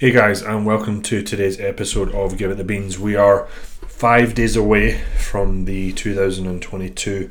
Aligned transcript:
Hey 0.00 0.12
guys, 0.12 0.42
and 0.42 0.64
welcome 0.64 1.02
to 1.02 1.22
today's 1.22 1.58
episode 1.58 2.14
of 2.14 2.38
Give 2.38 2.52
It 2.52 2.54
the 2.54 2.62
Beans. 2.62 3.00
We 3.00 3.16
are 3.16 3.48
five 3.48 4.32
days 4.32 4.54
away 4.54 5.00
from 5.16 5.64
the 5.64 5.92
2022 5.92 7.28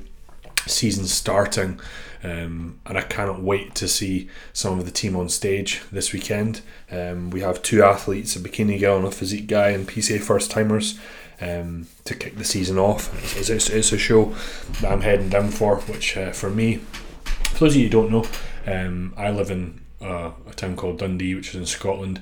season 0.66 1.06
starting, 1.06 1.80
um, 2.25 2.77
and 2.85 2.98
I 2.98 3.03
cannot 3.03 3.42
wait 3.42 3.74
to 3.75 3.88
see 3.88 4.27
some 4.51 4.80
of 4.80 4.83
the 4.83 4.92
team 4.92 5.16
on 5.16 5.30
stage 5.30 5.82
this 5.93 6.11
weekend. 6.11 6.59
Um, 6.92 7.30
we 7.30 7.40
have 7.40 7.64
two 7.64 7.83
athletes, 7.83 8.35
a 8.35 8.39
bikini 8.41 8.77
girl 8.77 8.97
and 8.97 9.07
a 9.07 9.11
physique 9.11 9.47
guy, 9.47 9.70
and 9.70 9.88
PCA 9.88 10.20
first 10.20 10.52
timers. 10.52 10.99
Um, 11.39 11.88
to 12.04 12.15
kick 12.15 12.36
the 12.36 12.43
season 12.43 12.77
off, 12.77 13.13
it's, 13.38 13.49
it's, 13.49 13.70
it's, 13.70 13.93
a 13.93 13.97
show 13.97 14.36
that 14.81 14.91
I'm 14.91 15.02
heading 15.02 15.29
down 15.29 15.52
for. 15.52 15.77
Which 15.77 16.18
uh, 16.18 16.34
for 16.34 16.49
me, 16.49 16.81
for 17.23 17.59
those 17.59 17.75
of 17.75 17.77
you 17.77 17.84
who 17.84 17.89
don't 17.91 18.11
know, 18.11 18.25
um, 18.65 19.13
I 19.15 19.29
live 19.29 19.52
in 19.52 19.79
uh, 20.02 20.31
a 20.49 20.54
town 20.54 20.75
called 20.75 20.97
Dundee, 20.97 21.34
which 21.34 21.52
is 21.52 21.55
in 21.55 21.65
Scotland. 21.65 22.21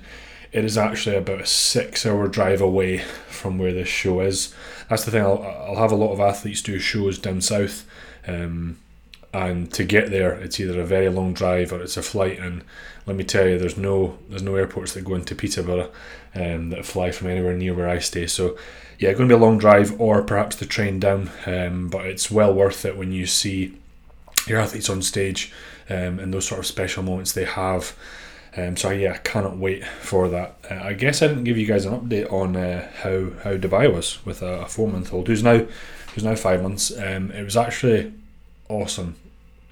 It 0.55 0.63
is 0.63 0.77
actually 0.77 1.17
about 1.17 1.41
a 1.41 1.45
six-hour 1.45 2.29
drive 2.29 2.61
away 2.61 2.99
from 3.27 3.57
where 3.57 3.73
this 3.73 3.89
show 3.89 4.21
is. 4.21 4.55
That's 4.89 5.03
the 5.03 5.11
thing. 5.11 5.21
I'll, 5.21 5.43
I'll 5.43 5.75
have 5.75 5.91
a 5.91 5.95
lot 5.97 6.13
of 6.13 6.21
athletes 6.21 6.61
do 6.61 6.79
shows 6.79 7.19
down 7.19 7.41
south, 7.41 7.85
um, 8.25 8.77
and 9.33 9.69
to 9.73 9.83
get 9.83 10.11
there, 10.11 10.31
it's 10.31 10.57
either 10.57 10.79
a 10.79 10.85
very 10.85 11.09
long 11.09 11.33
drive 11.33 11.73
or 11.73 11.81
it's 11.81 11.97
a 11.97 12.01
flight. 12.01 12.39
And 12.39 12.63
let 13.05 13.17
me 13.17 13.25
tell 13.25 13.45
you, 13.45 13.59
there's 13.59 13.75
no 13.75 14.17
there's 14.29 14.43
no 14.43 14.55
airports 14.55 14.93
that 14.93 15.03
go 15.03 15.15
into 15.15 15.35
Peterborough 15.35 15.91
um, 16.33 16.69
that 16.69 16.85
fly 16.85 17.11
from 17.11 17.27
anywhere 17.27 17.53
near 17.53 17.73
where 17.73 17.89
I 17.89 17.99
stay. 17.99 18.25
So 18.25 18.57
yeah, 18.97 19.09
it's 19.09 19.17
going 19.17 19.27
to 19.27 19.35
be 19.35 19.37
a 19.37 19.45
long 19.45 19.57
drive 19.57 19.99
or 19.99 20.23
perhaps 20.23 20.55
the 20.55 20.65
train 20.65 21.01
down. 21.01 21.31
Um, 21.45 21.89
but 21.89 22.05
it's 22.05 22.31
well 22.31 22.53
worth 22.53 22.85
it 22.85 22.95
when 22.95 23.11
you 23.11 23.25
see 23.25 23.77
your 24.47 24.61
athletes 24.61 24.89
on 24.89 25.01
stage 25.01 25.51
um, 25.89 26.17
and 26.17 26.33
those 26.33 26.47
sort 26.47 26.59
of 26.59 26.65
special 26.65 27.03
moments 27.03 27.33
they 27.33 27.43
have. 27.43 27.93
Um, 28.57 28.77
so 28.77 28.89
yeah, 28.91 29.13
I 29.13 29.17
cannot 29.17 29.57
wait 29.57 29.85
for 29.85 30.29
that. 30.29 30.57
Uh, 30.69 30.75
I 30.75 30.93
guess 30.93 31.21
I 31.21 31.27
didn't 31.27 31.43
give 31.43 31.57
you 31.57 31.65
guys 31.65 31.85
an 31.85 31.99
update 31.99 32.31
on 32.31 32.55
uh, 32.55 32.89
how 33.01 33.31
how 33.43 33.57
Dubai 33.57 33.93
was 33.93 34.25
with 34.25 34.41
a, 34.41 34.61
a 34.61 34.65
four 34.67 34.87
month 34.87 35.13
old 35.13 35.27
who's 35.27 35.43
now 35.43 35.65
who's 36.13 36.23
now 36.23 36.35
five 36.35 36.61
months. 36.61 36.91
Um, 36.97 37.31
it 37.31 37.43
was 37.43 37.57
actually 37.57 38.13
awesome, 38.69 39.15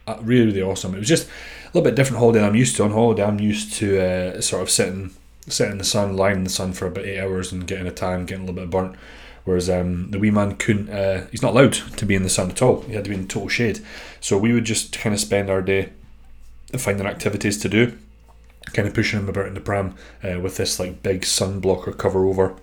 uh, 0.05 0.17
really 0.21 0.47
really 0.47 0.61
awesome. 0.61 0.93
It 0.95 0.99
was 0.99 1.07
just 1.07 1.27
a 1.27 1.67
little 1.67 1.83
bit 1.83 1.95
different 1.95 2.19
holiday 2.19 2.39
than 2.39 2.49
I'm 2.49 2.55
used 2.55 2.75
to. 2.75 2.83
On 2.83 2.91
holiday, 2.91 3.23
I'm 3.23 3.39
used 3.39 3.73
to 3.75 4.01
uh, 4.01 4.41
sort 4.41 4.63
of 4.63 4.69
sitting 4.69 5.13
sitting 5.47 5.73
in 5.73 5.77
the 5.77 5.83
sun, 5.83 6.15
lying 6.15 6.37
in 6.37 6.43
the 6.43 6.49
sun 6.49 6.73
for 6.73 6.87
about 6.87 7.05
eight 7.05 7.19
hours 7.19 7.51
and 7.51 7.67
getting 7.67 7.87
a 7.87 7.91
tan, 7.91 8.25
getting 8.25 8.43
a 8.43 8.47
little 8.47 8.61
bit 8.61 8.69
burnt. 8.69 8.95
Whereas 9.45 9.69
um, 9.69 10.11
the 10.11 10.19
wee 10.19 10.31
man 10.31 10.55
couldn't, 10.55 10.89
uh, 10.89 11.27
he's 11.29 11.41
not 11.41 11.51
allowed 11.51 11.73
to 11.73 12.05
be 12.05 12.15
in 12.15 12.23
the 12.23 12.29
sun 12.29 12.49
at 12.51 12.61
all. 12.61 12.81
He 12.83 12.93
had 12.93 13.03
to 13.03 13.09
be 13.09 13.15
in 13.15 13.27
total 13.27 13.49
shade. 13.49 13.81
So 14.21 14.37
we 14.37 14.53
would 14.53 14.63
just 14.63 14.97
kind 14.97 15.13
of 15.13 15.19
spend 15.19 15.49
our 15.49 15.61
day 15.61 15.89
finding 16.77 17.05
activities 17.05 17.57
to 17.59 17.69
do, 17.69 17.97
kind 18.73 18.87
of 18.87 18.93
pushing 18.93 19.19
him 19.19 19.29
about 19.29 19.47
in 19.47 19.53
the 19.53 19.61
pram 19.61 19.95
uh, 20.23 20.39
with 20.39 20.57
this 20.57 20.79
like 20.79 21.03
big 21.03 21.25
sun 21.25 21.59
blocker 21.59 21.91
cover 21.91 22.25
over, 22.25 22.55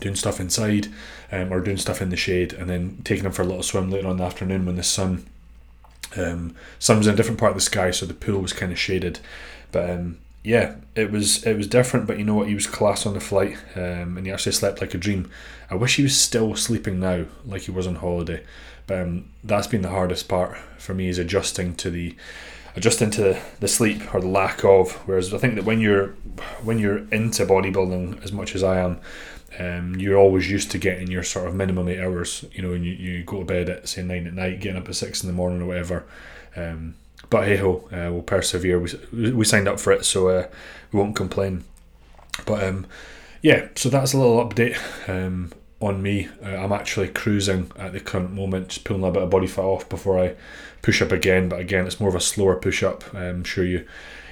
doing 0.00 0.14
stuff 0.14 0.40
inside 0.40 0.88
um, 1.32 1.52
or 1.52 1.60
doing 1.60 1.76
stuff 1.76 2.02
in 2.02 2.10
the 2.10 2.16
shade, 2.16 2.52
and 2.52 2.68
then 2.68 3.00
taking 3.04 3.24
him 3.24 3.32
for 3.32 3.42
a 3.42 3.46
little 3.46 3.62
swim 3.62 3.90
later 3.90 4.06
on 4.06 4.12
in 4.12 4.18
the 4.18 4.24
afternoon 4.24 4.66
when 4.66 4.76
the 4.76 4.82
sun 4.82 5.26
um, 6.16 6.54
sun 6.78 6.98
was 6.98 7.06
in 7.06 7.14
a 7.14 7.16
different 7.16 7.38
part 7.38 7.50
of 7.50 7.56
the 7.56 7.62
sky, 7.62 7.90
so 7.90 8.06
the 8.06 8.14
pool 8.14 8.40
was 8.40 8.52
kind 8.52 8.72
of 8.72 8.78
shaded. 8.78 9.20
But 9.72 9.90
um, 9.90 10.18
yeah, 10.42 10.76
it 10.94 11.10
was 11.10 11.44
it 11.44 11.56
was 11.56 11.66
different, 11.66 12.06
but 12.06 12.18
you 12.18 12.24
know 12.24 12.34
what? 12.34 12.48
He 12.48 12.54
was 12.54 12.66
class 12.66 13.06
on 13.06 13.14
the 13.14 13.20
flight, 13.20 13.56
um, 13.76 14.16
and 14.16 14.26
he 14.26 14.32
actually 14.32 14.52
slept 14.52 14.80
like 14.80 14.94
a 14.94 14.98
dream. 14.98 15.30
I 15.70 15.74
wish 15.74 15.96
he 15.96 16.02
was 16.02 16.18
still 16.18 16.54
sleeping 16.56 17.00
now, 17.00 17.26
like 17.44 17.62
he 17.62 17.70
was 17.70 17.86
on 17.86 17.96
holiday. 17.96 18.42
But 18.86 19.02
um, 19.02 19.28
that's 19.44 19.66
been 19.66 19.82
the 19.82 19.90
hardest 19.90 20.28
part 20.28 20.56
for 20.78 20.94
me 20.94 21.08
is 21.08 21.18
adjusting 21.18 21.74
to 21.76 21.90
the 21.90 22.16
adjusting 22.76 23.10
to 23.10 23.40
the 23.60 23.68
sleep 23.68 24.14
or 24.14 24.20
the 24.20 24.28
lack 24.28 24.64
of. 24.64 24.92
Whereas 25.06 25.32
I 25.32 25.38
think 25.38 25.54
that 25.56 25.64
when 25.64 25.80
you're 25.80 26.08
when 26.62 26.78
you're 26.78 26.98
into 27.08 27.44
bodybuilding 27.44 28.22
as 28.22 28.32
much 28.32 28.54
as 28.54 28.62
I 28.62 28.80
am, 28.80 29.00
um, 29.58 29.96
you're 29.96 30.16
always 30.16 30.50
used 30.50 30.70
to 30.72 30.78
getting 30.78 31.10
your 31.10 31.22
sort 31.22 31.48
of 31.48 31.54
minimum 31.54 31.88
eight 31.88 32.00
hours. 32.00 32.44
You 32.52 32.62
know, 32.62 32.72
and 32.72 32.84
you, 32.84 32.92
you 32.92 33.24
go 33.24 33.40
to 33.40 33.44
bed 33.44 33.68
at 33.68 33.88
say 33.88 34.02
nine 34.02 34.26
at 34.26 34.34
night, 34.34 34.60
getting 34.60 34.80
up 34.80 34.88
at 34.88 34.94
six 34.94 35.22
in 35.22 35.28
the 35.28 35.34
morning 35.34 35.62
or 35.62 35.66
whatever. 35.66 36.04
Um, 36.56 36.94
but 37.30 37.46
hey 37.46 37.56
ho, 37.56 37.88
uh, 37.92 38.12
we'll 38.12 38.22
persevere. 38.22 38.78
We, 38.78 39.32
we 39.32 39.44
signed 39.44 39.68
up 39.68 39.80
for 39.80 39.92
it, 39.92 40.04
so 40.04 40.28
uh, 40.28 40.46
we 40.92 40.98
won't 40.98 41.16
complain. 41.16 41.64
But 42.46 42.64
um, 42.64 42.86
yeah, 43.42 43.68
so 43.74 43.88
that's 43.88 44.12
a 44.12 44.18
little 44.18 44.44
update 44.44 44.78
um, 45.08 45.52
on 45.80 46.02
me. 46.02 46.28
Uh, 46.42 46.48
I'm 46.48 46.72
actually 46.72 47.08
cruising 47.08 47.70
at 47.76 47.92
the 47.92 48.00
current 48.00 48.32
moment, 48.32 48.68
just 48.68 48.84
pulling 48.84 49.04
a 49.04 49.10
bit 49.10 49.22
of 49.22 49.30
body 49.30 49.46
fat 49.46 49.62
off 49.62 49.88
before 49.88 50.18
I 50.18 50.34
push 50.82 51.00
up 51.02 51.12
again. 51.12 51.48
But 51.48 51.60
again, 51.60 51.86
it's 51.86 52.00
more 52.00 52.08
of 52.08 52.14
a 52.14 52.20
slower 52.20 52.56
push 52.56 52.82
up. 52.82 53.14
I'm 53.14 53.44
sure 53.44 53.64
you 53.64 53.86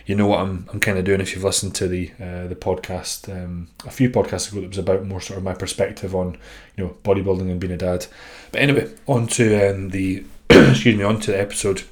you 0.06 0.14
know 0.14 0.28
what 0.28 0.40
I'm, 0.40 0.68
I'm 0.72 0.78
kind 0.78 0.98
of 0.98 1.04
doing 1.04 1.20
if 1.20 1.34
you've 1.34 1.42
listened 1.42 1.74
to 1.76 1.88
the 1.88 2.12
uh, 2.20 2.46
the 2.46 2.54
podcast 2.54 3.28
um, 3.28 3.68
a 3.84 3.90
few 3.90 4.08
podcasts 4.08 4.50
ago 4.50 4.60
that 4.60 4.68
was 4.68 4.78
about 4.78 5.04
more 5.04 5.20
sort 5.20 5.38
of 5.38 5.44
my 5.44 5.52
perspective 5.52 6.14
on 6.14 6.38
you 6.76 6.84
know 6.84 6.96
bodybuilding 7.02 7.50
and 7.50 7.60
being 7.60 7.72
a 7.72 7.76
dad. 7.76 8.06
But 8.52 8.62
anyway, 8.62 8.92
on 9.06 9.26
to 9.28 9.70
um, 9.70 9.90
the 9.90 10.24
excuse 10.50 10.96
me, 10.96 11.02
on 11.02 11.20
to 11.20 11.32
the 11.32 11.40
episode 11.40 11.82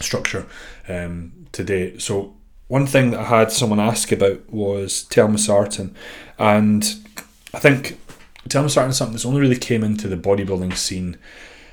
structure 0.00 0.46
um, 0.88 1.46
today. 1.50 1.98
So 1.98 2.34
one 2.68 2.86
thing 2.86 3.10
that 3.10 3.20
I 3.20 3.24
had 3.24 3.52
someone 3.52 3.80
ask 3.80 4.12
about 4.12 4.48
was 4.50 5.04
telmisartan, 5.10 5.92
and 6.38 6.84
I 7.52 7.58
think 7.58 7.98
Sarton 8.48 8.68
starting 8.68 8.92
something 8.92 9.12
that's 9.12 9.24
only 9.24 9.40
really 9.40 9.56
came 9.56 9.82
into 9.82 10.08
the 10.08 10.16
bodybuilding 10.16 10.76
scene 10.76 11.16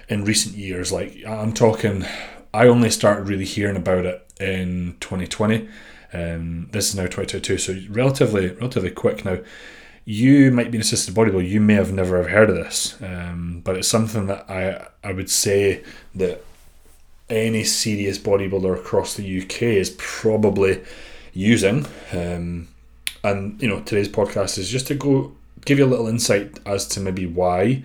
in 0.09 0.25
recent 0.25 0.55
years. 0.55 0.91
Like 0.91 1.23
I'm 1.27 1.53
talking, 1.53 2.05
I 2.53 2.67
only 2.67 2.89
started 2.89 3.27
really 3.27 3.45
hearing 3.45 3.75
about 3.75 4.05
it 4.05 4.25
in 4.39 4.97
2020. 4.99 5.67
Um, 6.13 6.69
this 6.71 6.89
is 6.89 6.95
now 6.95 7.03
2022, 7.03 7.57
so 7.57 7.77
relatively 7.89 8.49
relatively 8.49 8.91
quick 8.91 9.23
now. 9.25 9.39
You 10.03 10.51
might 10.51 10.71
be 10.71 10.77
an 10.77 10.81
assisted 10.81 11.13
bodybuilder. 11.13 11.47
You 11.47 11.61
may 11.61 11.75
have 11.75 11.93
never 11.93 12.17
have 12.17 12.31
heard 12.31 12.49
of 12.49 12.55
this, 12.55 12.97
um, 13.01 13.61
but 13.63 13.77
it's 13.77 13.87
something 13.87 14.27
that 14.27 14.49
I 14.49 14.87
I 15.07 15.13
would 15.13 15.29
say 15.29 15.83
that 16.15 16.43
any 17.29 17.63
serious 17.63 18.17
bodybuilder 18.17 18.75
across 18.75 19.15
the 19.15 19.41
UK 19.41 19.61
is 19.63 19.95
probably 19.97 20.81
using. 21.33 21.85
Um, 22.11 22.67
and 23.23 23.61
you 23.61 23.67
know, 23.67 23.81
today's 23.81 24.09
podcast 24.09 24.57
is 24.57 24.69
just 24.69 24.87
to 24.87 24.95
go 24.95 25.33
give 25.65 25.79
you 25.79 25.85
a 25.85 25.87
little 25.87 26.07
insight 26.07 26.59
as 26.65 26.87
to 26.89 26.99
maybe 26.99 27.25
why, 27.25 27.83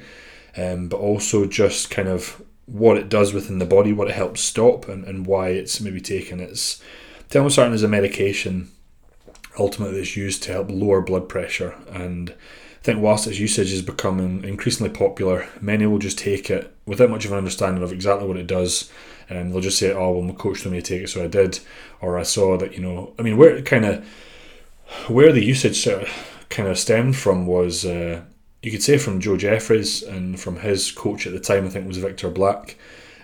um, 0.57 0.89
but 0.89 0.99
also 0.99 1.47
just 1.47 1.91
kind 1.91 2.09
of 2.09 2.43
what 2.67 2.97
it 2.97 3.09
does 3.09 3.33
within 3.33 3.59
the 3.59 3.65
body, 3.67 3.93
what 3.93 4.09
it 4.09 4.15
helps 4.15 4.41
stop, 4.41 4.89
and, 4.89 5.05
and 5.05 5.27
why 5.27 5.49
it's 5.49 5.81
maybe 5.81 6.01
taken. 6.01 6.41
It's 6.41 6.83
telmisartan 7.31 7.73
is 7.73 7.83
a 7.83 7.89
medication 7.89 8.71
ultimately 9.59 9.97
that's 9.97 10.17
used 10.17 10.43
to 10.43 10.53
help 10.53 10.71
lower 10.71 11.01
blood 11.01 11.29
pressure 11.29 11.75
and 11.91 12.31
I 12.31 12.83
think 12.87 13.03
whilst 13.03 13.27
its 13.27 13.39
usage 13.39 13.73
is 13.73 13.83
becoming 13.83 14.45
increasingly 14.45 14.93
popular, 14.93 15.49
many 15.61 15.87
will 15.87 15.99
just 15.99 16.19
take 16.19 16.51
it 16.51 16.73
without 16.87 17.11
much 17.11 17.25
of 17.25 17.33
an 17.33 17.39
understanding 17.39 17.83
of 17.83 17.91
exactly 17.91 18.29
what 18.29 18.37
it 18.37 18.47
does 18.47 18.93
and 19.29 19.53
they'll 19.53 19.61
just 19.61 19.79
say, 19.79 19.93
"Oh, 19.93 20.13
well, 20.13 20.23
my 20.23 20.35
coach 20.35 20.63
told 20.63 20.73
me 20.73 20.81
to 20.81 20.87
take 20.87 21.03
it, 21.03 21.09
so 21.09 21.25
I 21.25 21.27
did," 21.27 21.59
or 22.01 22.17
I 22.17 22.23
saw 22.23 22.57
that 22.59 22.75
you 22.75 22.81
know. 22.81 23.13
I 23.19 23.23
mean, 23.23 23.37
where 23.37 23.61
kind 23.63 23.85
of 23.85 24.07
where 25.09 25.33
the 25.33 25.45
usage 25.45 25.83
sort 25.83 26.05
of 26.05 26.36
kind 26.49 26.69
of 26.69 26.79
stemmed 26.79 27.17
from 27.17 27.47
was 27.47 27.85
uh, 27.85 28.23
you 28.63 28.71
could 28.71 28.83
say 28.83 28.99
from 28.99 29.21
Joe 29.21 29.37
Jeffries 29.37 30.03
and 30.03 30.39
from 30.39 30.57
his 30.57 30.91
coach 30.91 31.27
at 31.27 31.33
the 31.33 31.41
time, 31.41 31.67
I 31.67 31.69
think 31.69 31.87
was 31.87 31.99
Victor 31.99 32.31
Black, 32.31 32.77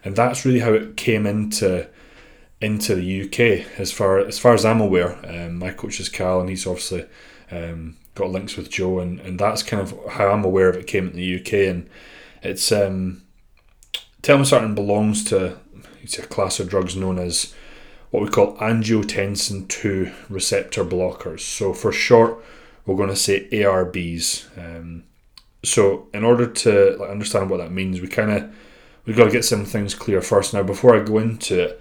and 0.04 0.14
that's 0.14 0.44
really 0.44 0.60
how 0.60 0.72
it 0.72 0.96
came 0.96 1.26
into 1.26 1.88
into 2.60 2.94
the 2.94 3.22
UK 3.24 3.66
as 3.78 3.90
far 3.90 4.18
as 4.18 4.38
far 4.38 4.54
as 4.54 4.64
I'm 4.64 4.80
aware. 4.80 5.18
Um, 5.26 5.58
my 5.58 5.70
coach 5.72 5.98
is 6.00 6.08
Cal, 6.08 6.40
and 6.40 6.48
he's 6.48 6.66
obviously 6.66 7.06
um, 7.50 7.96
got 8.14 8.30
links 8.30 8.56
with 8.56 8.70
Joe, 8.70 9.00
and, 9.00 9.20
and 9.20 9.38
that's 9.38 9.62
kind 9.62 9.82
of 9.82 9.98
how 10.12 10.28
I'm 10.28 10.44
aware 10.44 10.68
of 10.68 10.76
it 10.76 10.86
came 10.86 11.08
in 11.08 11.16
the 11.16 11.40
UK, 11.40 11.52
and 11.68 11.88
it's 12.42 12.70
um, 12.70 13.22
telmisartan 14.22 14.74
belongs 14.74 15.24
to 15.24 15.58
it's 16.02 16.18
a 16.18 16.22
class 16.22 16.60
of 16.60 16.68
drugs 16.68 16.96
known 16.96 17.18
as 17.18 17.54
what 18.10 18.22
we 18.22 18.28
call 18.28 18.56
angiotensin 18.56 19.66
2 19.68 20.12
receptor 20.28 20.84
blockers. 20.84 21.40
So, 21.40 21.72
for 21.72 21.92
short, 21.92 22.44
we're 22.86 22.96
going 22.96 23.08
to 23.08 23.16
say 23.16 23.48
ARBs. 23.50 24.46
Um, 24.58 25.04
so, 25.64 26.08
in 26.12 26.24
order 26.24 26.46
to 26.46 26.96
like, 26.98 27.10
understand 27.10 27.50
what 27.50 27.58
that 27.58 27.72
means, 27.72 28.00
we 28.00 28.08
kind 28.08 28.32
of 28.32 28.54
we've 29.04 29.16
got 29.16 29.26
to 29.26 29.30
get 29.30 29.44
some 29.44 29.64
things 29.64 29.94
clear 29.94 30.20
first. 30.20 30.54
Now, 30.54 30.62
before 30.62 30.96
I 30.96 31.04
go 31.04 31.18
into 31.18 31.60
it, 31.60 31.80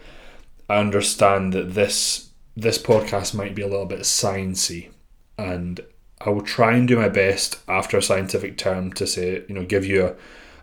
I 0.70 0.78
understand 0.78 1.54
that 1.54 1.74
this 1.74 2.30
this 2.56 2.78
podcast 2.78 3.34
might 3.34 3.56
be 3.56 3.62
a 3.62 3.68
little 3.68 3.86
bit 3.86 4.02
sciencey, 4.02 4.90
and 5.38 5.80
I 6.20 6.30
will 6.30 6.42
try 6.42 6.74
and 6.76 6.88
do 6.88 6.98
my 6.98 7.10
best 7.10 7.60
after 7.68 7.98
a 7.98 8.02
scientific 8.02 8.58
term 8.58 8.94
to 8.94 9.08
say, 9.08 9.44
you 9.48 9.56
know, 9.56 9.66
give 9.66 9.86
you 9.86 10.06
a 10.06 10.16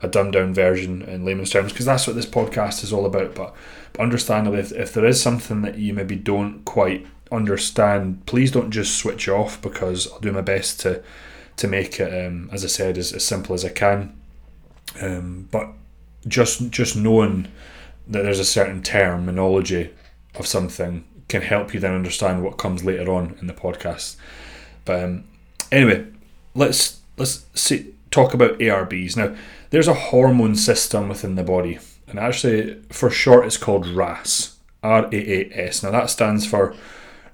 a 0.02 0.08
dumbed 0.08 0.32
down 0.32 0.55
version 0.55 1.02
in 1.02 1.25
layman's 1.25 1.50
terms 1.50 1.73
because 1.73 1.87
that's 1.87 2.06
what 2.06 2.17
this 2.17 2.26
podcast 2.26 2.84
is 2.84 2.93
all 2.93 3.06
about. 3.06 3.34
But, 3.34 3.55
but 3.93 4.02
understandably, 4.02 4.61
if, 4.61 4.73
if 4.73 4.93
there 4.93 5.06
is 5.06 5.20
something 5.20 5.62
that 5.62 5.79
you 5.79 5.94
maybe 5.94 6.17
don't 6.17 6.64
quite 6.64 7.06
understand, 7.30 8.26
please 8.26 8.50
don't 8.50 8.70
just 8.70 8.96
switch 8.96 9.28
off 9.28 9.60
because 9.60 10.10
I'll 10.10 10.20
do 10.20 10.32
my 10.32 10.40
best 10.40 10.80
to 10.80 11.02
to 11.56 11.66
make 11.66 11.98
it, 11.98 12.26
um, 12.26 12.48
as 12.52 12.64
I 12.64 12.69
said, 12.69 12.96
as, 12.96 13.12
as 13.12 13.25
simple 13.25 13.52
as 13.52 13.64
I 13.64 13.70
can. 13.70 14.16
Um, 15.00 15.48
but 15.50 15.72
just 16.26 16.70
just 16.70 16.96
knowing 16.96 17.48
that 18.06 18.22
there's 18.22 18.38
a 18.38 18.44
certain 18.44 18.82
terminology 18.82 19.90
of 20.36 20.46
something 20.46 21.04
can 21.28 21.42
help 21.42 21.75
you 21.75 21.80
then 21.80 21.94
understand 21.94 22.42
what 22.42 22.56
comes 22.56 22.84
later 22.84 23.12
on 23.12 23.36
in 23.40 23.48
the 23.48 23.52
podcast. 23.52 24.16
But 24.84 25.04
um, 25.04 25.24
anyway, 25.70 26.06
let's 26.54 27.00
let's 27.16 27.44
see, 27.54 27.94
talk 28.10 28.34
about 28.34 28.58
ARBs 28.58 29.16
now. 29.16 29.36
There's 29.70 29.88
a 29.88 29.94
hormone 29.94 30.56
system 30.56 31.08
within 31.08 31.34
the 31.34 31.42
body, 31.42 31.78
and 32.06 32.19
actually, 32.19 32.81
for 32.90 33.10
short, 33.10 33.46
it's 33.46 33.58
called 33.58 33.86
RAS. 33.86 34.58
R 34.82 35.08
A 35.12 35.16
A 35.16 35.50
S. 35.52 35.82
Now 35.82 35.90
that 35.90 36.10
stands 36.10 36.46
for 36.46 36.74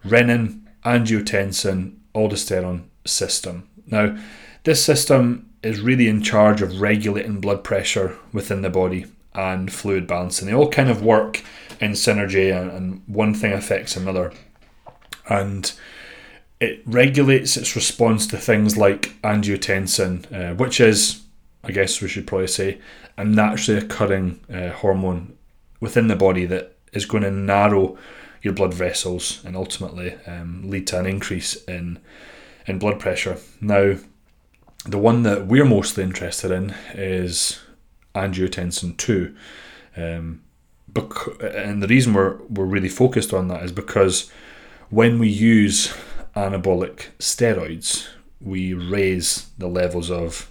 renin, 0.04 0.62
angiotensin, 0.84 1.96
aldosterone 2.14 2.84
system. 3.04 3.68
Now, 3.86 4.16
this 4.64 4.84
system 4.84 5.50
is 5.62 5.80
really 5.80 6.08
in 6.08 6.22
charge 6.22 6.62
of 6.62 6.80
regulating 6.80 7.40
blood 7.40 7.64
pressure 7.64 8.16
within 8.32 8.62
the 8.62 8.70
body 8.70 9.06
and 9.34 9.72
fluid 9.72 10.06
balance, 10.06 10.40
and 10.40 10.48
they 10.48 10.54
all 10.54 10.70
kind 10.70 10.88
of 10.88 11.02
work 11.02 11.42
in 11.80 11.92
synergy, 11.92 12.54
and, 12.54 13.02
one 13.06 13.34
thing 13.34 13.52
affects 13.52 13.96
another. 13.96 14.32
And 15.28 15.72
it 16.60 16.82
regulates 16.86 17.56
its 17.56 17.74
response 17.74 18.26
to 18.28 18.36
things 18.36 18.76
like 18.76 19.20
angiotensin, 19.22 20.32
uh, 20.32 20.54
which 20.54 20.80
is, 20.80 21.22
I 21.64 21.72
guess 21.72 22.00
we 22.00 22.08
should 22.08 22.26
probably 22.26 22.46
say, 22.46 22.78
a 23.16 23.24
naturally 23.24 23.80
occurring 23.80 24.40
uh, 24.52 24.70
hormone 24.70 25.36
within 25.80 26.08
the 26.08 26.16
body 26.16 26.46
that 26.46 26.76
is 26.92 27.06
going 27.06 27.24
to 27.24 27.30
narrow 27.30 27.98
your 28.44 28.52
blood 28.52 28.74
vessels 28.74 29.42
and 29.44 29.56
ultimately 29.56 30.14
um, 30.26 30.68
lead 30.70 30.86
to 30.86 31.00
an 31.00 31.06
increase 31.06 31.56
in 31.64 31.98
in 32.66 32.78
blood 32.78 33.00
pressure. 33.00 33.38
Now, 33.60 33.96
the 34.86 34.98
one 34.98 35.22
that 35.24 35.46
we're 35.46 35.64
mostly 35.64 36.04
interested 36.04 36.50
in 36.50 36.74
is 36.94 37.60
angiotensin 38.14 38.96
two, 38.96 39.34
um, 39.96 40.42
bec- 40.86 41.40
and 41.40 41.82
the 41.82 41.88
reason 41.88 42.12
we're 42.12 42.36
we're 42.48 42.64
really 42.66 42.88
focused 42.88 43.32
on 43.32 43.48
that 43.48 43.64
is 43.64 43.72
because 43.72 44.30
when 44.90 45.18
we 45.18 45.28
use 45.28 45.94
anabolic 46.36 47.06
steroids, 47.18 48.06
we 48.40 48.74
raise 48.74 49.48
the 49.56 49.68
levels 49.68 50.10
of 50.10 50.50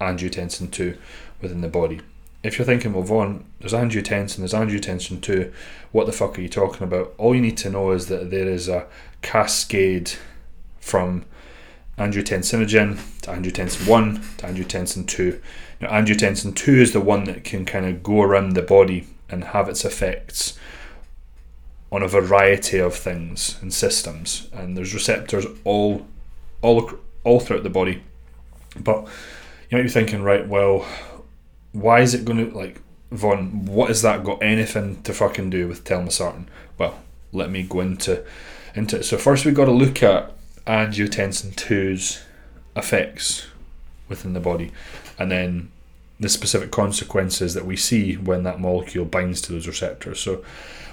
angiotensin 0.00 0.70
2 0.70 0.98
within 1.40 1.62
the 1.62 1.68
body. 1.68 2.00
If 2.42 2.58
you're 2.58 2.66
thinking, 2.66 2.92
well, 2.92 3.04
Vaughn, 3.04 3.44
there's 3.60 3.72
angiotensin, 3.72 4.38
there's 4.38 4.52
angiotensin 4.52 5.20
2, 5.20 5.52
what 5.92 6.06
the 6.06 6.12
fuck 6.12 6.38
are 6.38 6.42
you 6.42 6.48
talking 6.48 6.82
about? 6.82 7.14
All 7.16 7.34
you 7.34 7.40
need 7.40 7.56
to 7.58 7.70
know 7.70 7.92
is 7.92 8.06
that 8.06 8.30
there 8.30 8.48
is 8.48 8.68
a 8.68 8.86
cascade 9.22 10.12
from 10.80 11.24
angiotensinogen 11.98 12.98
to 13.22 13.30
angiotensin 13.30 13.86
1 13.86 14.14
to 14.38 14.46
angiotensin 14.46 15.06
2. 15.06 15.40
Now, 15.80 15.90
angiotensin 15.90 16.56
2 16.56 16.72
is 16.74 16.92
the 16.92 17.00
one 17.00 17.24
that 17.24 17.44
can 17.44 17.64
kind 17.64 17.86
of 17.86 18.02
go 18.02 18.22
around 18.22 18.54
the 18.54 18.62
body 18.62 19.06
and 19.28 19.44
have 19.44 19.68
its 19.68 19.84
effects 19.84 20.58
on 21.92 22.02
a 22.02 22.08
variety 22.08 22.78
of 22.78 22.94
things 22.94 23.58
and 23.60 23.72
systems, 23.72 24.48
and 24.52 24.76
there's 24.76 24.94
receptors 24.94 25.46
all, 25.62 26.06
all, 26.62 26.90
all 27.22 27.38
throughout 27.38 27.62
the 27.62 27.70
body. 27.70 28.02
But 28.80 29.06
you 29.70 29.76
might 29.76 29.82
be 29.82 29.90
thinking, 29.90 30.22
right? 30.22 30.48
Well, 30.48 30.86
why 31.72 32.00
is 32.00 32.14
it 32.14 32.24
going 32.24 32.50
to 32.50 32.56
like 32.56 32.80
Vaughn? 33.10 33.66
What 33.66 33.88
has 33.88 34.02
that 34.02 34.24
got 34.24 34.42
anything 34.42 35.02
to 35.02 35.12
fucking 35.12 35.50
do 35.50 35.68
with 35.68 35.84
Telma 35.84 36.06
telmisartan? 36.08 36.46
Well, 36.78 36.98
let 37.32 37.50
me 37.50 37.62
go 37.62 37.80
into 37.80 38.24
into 38.74 38.98
it. 38.98 39.04
So 39.04 39.18
first, 39.18 39.44
we've 39.44 39.54
got 39.54 39.66
to 39.66 39.72
look 39.72 40.02
at 40.02 40.32
angiotensin 40.66 41.54
2's 41.54 42.22
effects 42.76 43.46
within 44.08 44.32
the 44.32 44.40
body, 44.40 44.72
and 45.18 45.30
then 45.30 45.70
the 46.20 46.28
specific 46.28 46.70
consequences 46.70 47.54
that 47.54 47.66
we 47.66 47.76
see 47.76 48.14
when 48.14 48.44
that 48.44 48.60
molecule 48.60 49.04
binds 49.04 49.40
to 49.42 49.52
those 49.52 49.66
receptors. 49.66 50.20
So 50.20 50.44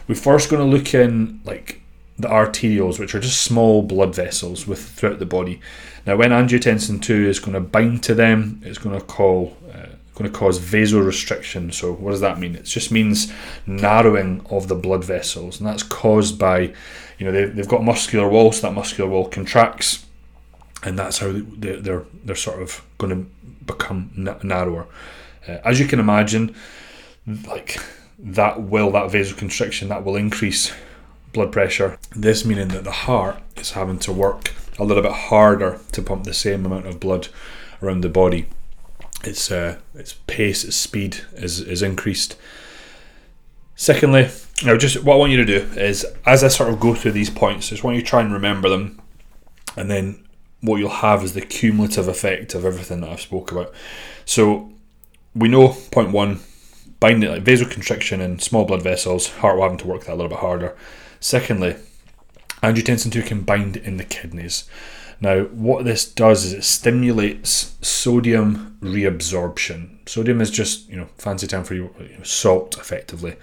we're 0.08 0.16
first 0.16 0.50
going 0.50 0.62
to 0.62 0.78
look 0.78 0.94
in 0.94 1.40
like 1.46 1.82
the 2.18 2.28
arterioles, 2.28 3.00
which 3.00 3.16
are 3.16 3.20
just 3.20 3.42
small 3.44 3.82
blood 3.82 4.14
vessels 4.14 4.68
with 4.68 4.84
throughout 4.84 5.20
the 5.20 5.26
body. 5.26 5.62
Now, 6.06 6.18
when 6.18 6.32
angiotensin 6.32 7.02
two 7.02 7.28
is 7.30 7.40
going 7.40 7.54
to 7.54 7.62
bind 7.62 8.04
to 8.04 8.16
them, 8.16 8.62
it's 8.66 8.78
going 8.78 9.00
to 9.00 9.06
call 9.06 9.56
uh, 9.74 9.96
going 10.20 10.32
to 10.32 10.38
cause 10.38 10.60
vasorestriction. 10.60 11.74
So, 11.74 11.94
what 11.94 12.12
does 12.12 12.22
that 12.22 12.40
mean? 12.40 12.56
It 12.56 12.66
just 12.66 12.92
means 12.92 13.32
narrowing 13.66 14.46
of 14.50 14.68
the 14.68 14.76
blood 14.76 15.04
vessels, 15.04 15.60
and 15.60 15.68
that's 15.68 15.82
caused 15.82 16.38
by, 16.38 16.74
you 17.18 17.26
know, 17.26 17.32
they, 17.32 17.46
they've 17.46 17.68
got 17.68 17.84
muscular 17.84 18.28
wall, 18.28 18.52
so 18.52 18.68
that 18.68 18.74
muscular 18.74 19.10
wall 19.10 19.30
contracts, 19.30 20.06
and 20.84 21.00
that's 21.00 21.20
how 21.20 21.32
they're 21.34 21.80
they're 21.80 22.06
they're 22.26 22.36
sort 22.36 22.62
of 22.62 22.86
going 22.98 23.16
to 23.16 23.32
become 23.66 24.12
narrower. 24.44 24.88
Uh, 25.48 25.58
as 25.64 25.80
you 25.80 25.88
can 25.88 26.00
imagine, 26.00 26.54
like 27.48 27.78
that 28.20 28.62
will 28.62 28.92
that 28.92 29.10
vasoconstriction 29.10 29.88
that 29.88 30.04
will 30.04 30.18
increase 30.18 30.74
blood 31.32 31.54
pressure. 31.54 31.98
This 32.14 32.44
meaning 32.44 32.68
that 32.70 32.84
the 32.84 32.92
heart 32.92 33.42
is 33.56 33.72
having 33.72 34.00
to 34.00 34.12
work 34.12 34.54
a 34.78 34.84
little 34.84 35.04
bit 35.04 35.14
harder 35.14 35.80
to 35.94 36.02
pump 36.02 36.26
the 36.26 36.34
same 36.34 36.66
amount 36.66 36.88
of 36.88 37.00
blood 37.00 37.30
around 37.82 38.02
the 38.02 38.10
body. 38.10 38.48
Its 39.24 39.52
uh, 39.52 39.78
its 39.96 40.14
pace, 40.28 40.64
its 40.64 40.76
speed 40.76 41.18
is 41.34 41.60
is 41.60 41.82
increased. 41.82 42.38
Secondly, 43.76 44.30
now 44.64 44.78
just 44.78 45.04
what 45.04 45.16
I 45.16 45.18
want 45.18 45.32
you 45.32 45.38
to 45.38 45.46
do 45.46 45.68
is 45.80 46.06
as 46.26 46.44
I 46.44 46.48
sort 46.50 46.70
of 46.70 46.80
go 46.80 46.94
through 46.96 47.14
these 47.14 47.30
points, 47.30 47.68
I 47.68 47.70
just 47.72 47.84
want 47.84 47.96
you 47.96 48.02
to 48.02 48.08
try 48.08 48.22
and 48.22 48.34
remember 48.34 48.70
them, 48.70 49.02
and 49.76 49.90
then 49.90 50.26
what 50.62 50.78
you'll 50.78 50.90
have 50.90 51.24
is 51.24 51.34
the 51.34 51.42
cumulative 51.42 52.08
effect 52.08 52.54
of 52.54 52.66
everything 52.66 53.02
that 53.02 53.10
I've 53.10 53.22
spoke 53.22 53.52
about. 53.52 53.74
So 54.26 54.72
we 55.36 55.48
know 55.48 55.70
point 55.92 56.12
one 56.12 56.40
binding 57.00 57.30
like 57.30 57.44
vasoconstriction 57.44 58.20
in 58.20 58.40
small 58.40 58.66
blood 58.66 58.82
vessels, 58.82 59.30
heart 59.30 59.56
will 59.56 59.64
having 59.64 59.78
to 59.80 59.88
work 59.88 60.06
that 60.06 60.14
a 60.14 60.16
little 60.16 60.30
bit 60.30 60.40
harder. 60.40 60.76
Secondly, 61.20 61.76
angiotensin 62.62 63.12
2 63.12 63.24
can 63.24 63.42
bind 63.42 63.78
in 63.78 63.98
the 63.98 64.04
kidneys. 64.04 64.70
Now, 65.22 65.44
what 65.44 65.84
this 65.84 66.10
does 66.10 66.46
is 66.46 66.54
it 66.54 66.64
stimulates 66.64 67.76
sodium 67.82 68.78
reabsorption. 68.82 70.08
Sodium 70.08 70.40
is 70.40 70.50
just, 70.50 70.90
you 70.90 70.96
know, 70.96 71.10
fancy 71.18 71.46
term 71.46 71.66
for 71.66 71.74
you 71.74 71.94
know, 72.00 72.24
salt, 72.24 72.78
effectively. 72.78 73.36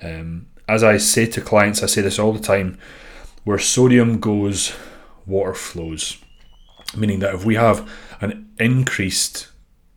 Um, 0.00 0.46
as 0.68 0.84
I 0.84 0.96
say 0.98 1.26
to 1.26 1.40
clients, 1.40 1.82
I 1.82 1.86
say 1.86 2.02
this 2.02 2.18
all 2.18 2.32
the 2.32 2.40
time: 2.40 2.78
where 3.42 3.58
sodium 3.58 4.20
goes, 4.20 4.74
water 5.26 5.54
flows. 5.54 6.18
Meaning 6.96 7.18
that 7.20 7.34
if 7.34 7.44
we 7.44 7.56
have 7.56 7.90
an 8.20 8.48
increased 8.58 9.48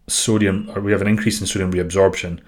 sodium, 0.07 0.71
or 0.73 0.81
we 0.81 0.91
have 0.91 1.01
an 1.01 1.07
increase 1.07 1.39
in 1.39 1.45
sodium 1.45 1.71
reabsorption, 1.71 2.39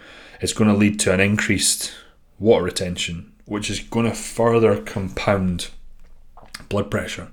it's 0.41 0.53
going 0.53 0.69
to 0.69 0.75
lead 0.75 0.99
to 1.01 1.13
an 1.13 1.19
increased 1.19 1.93
water 2.39 2.65
retention, 2.65 3.33
which 3.45 3.69
is 3.69 3.79
going 3.79 4.07
to 4.07 4.15
further 4.15 4.81
compound 4.81 5.69
blood 6.69 6.89
pressure. 6.89 7.31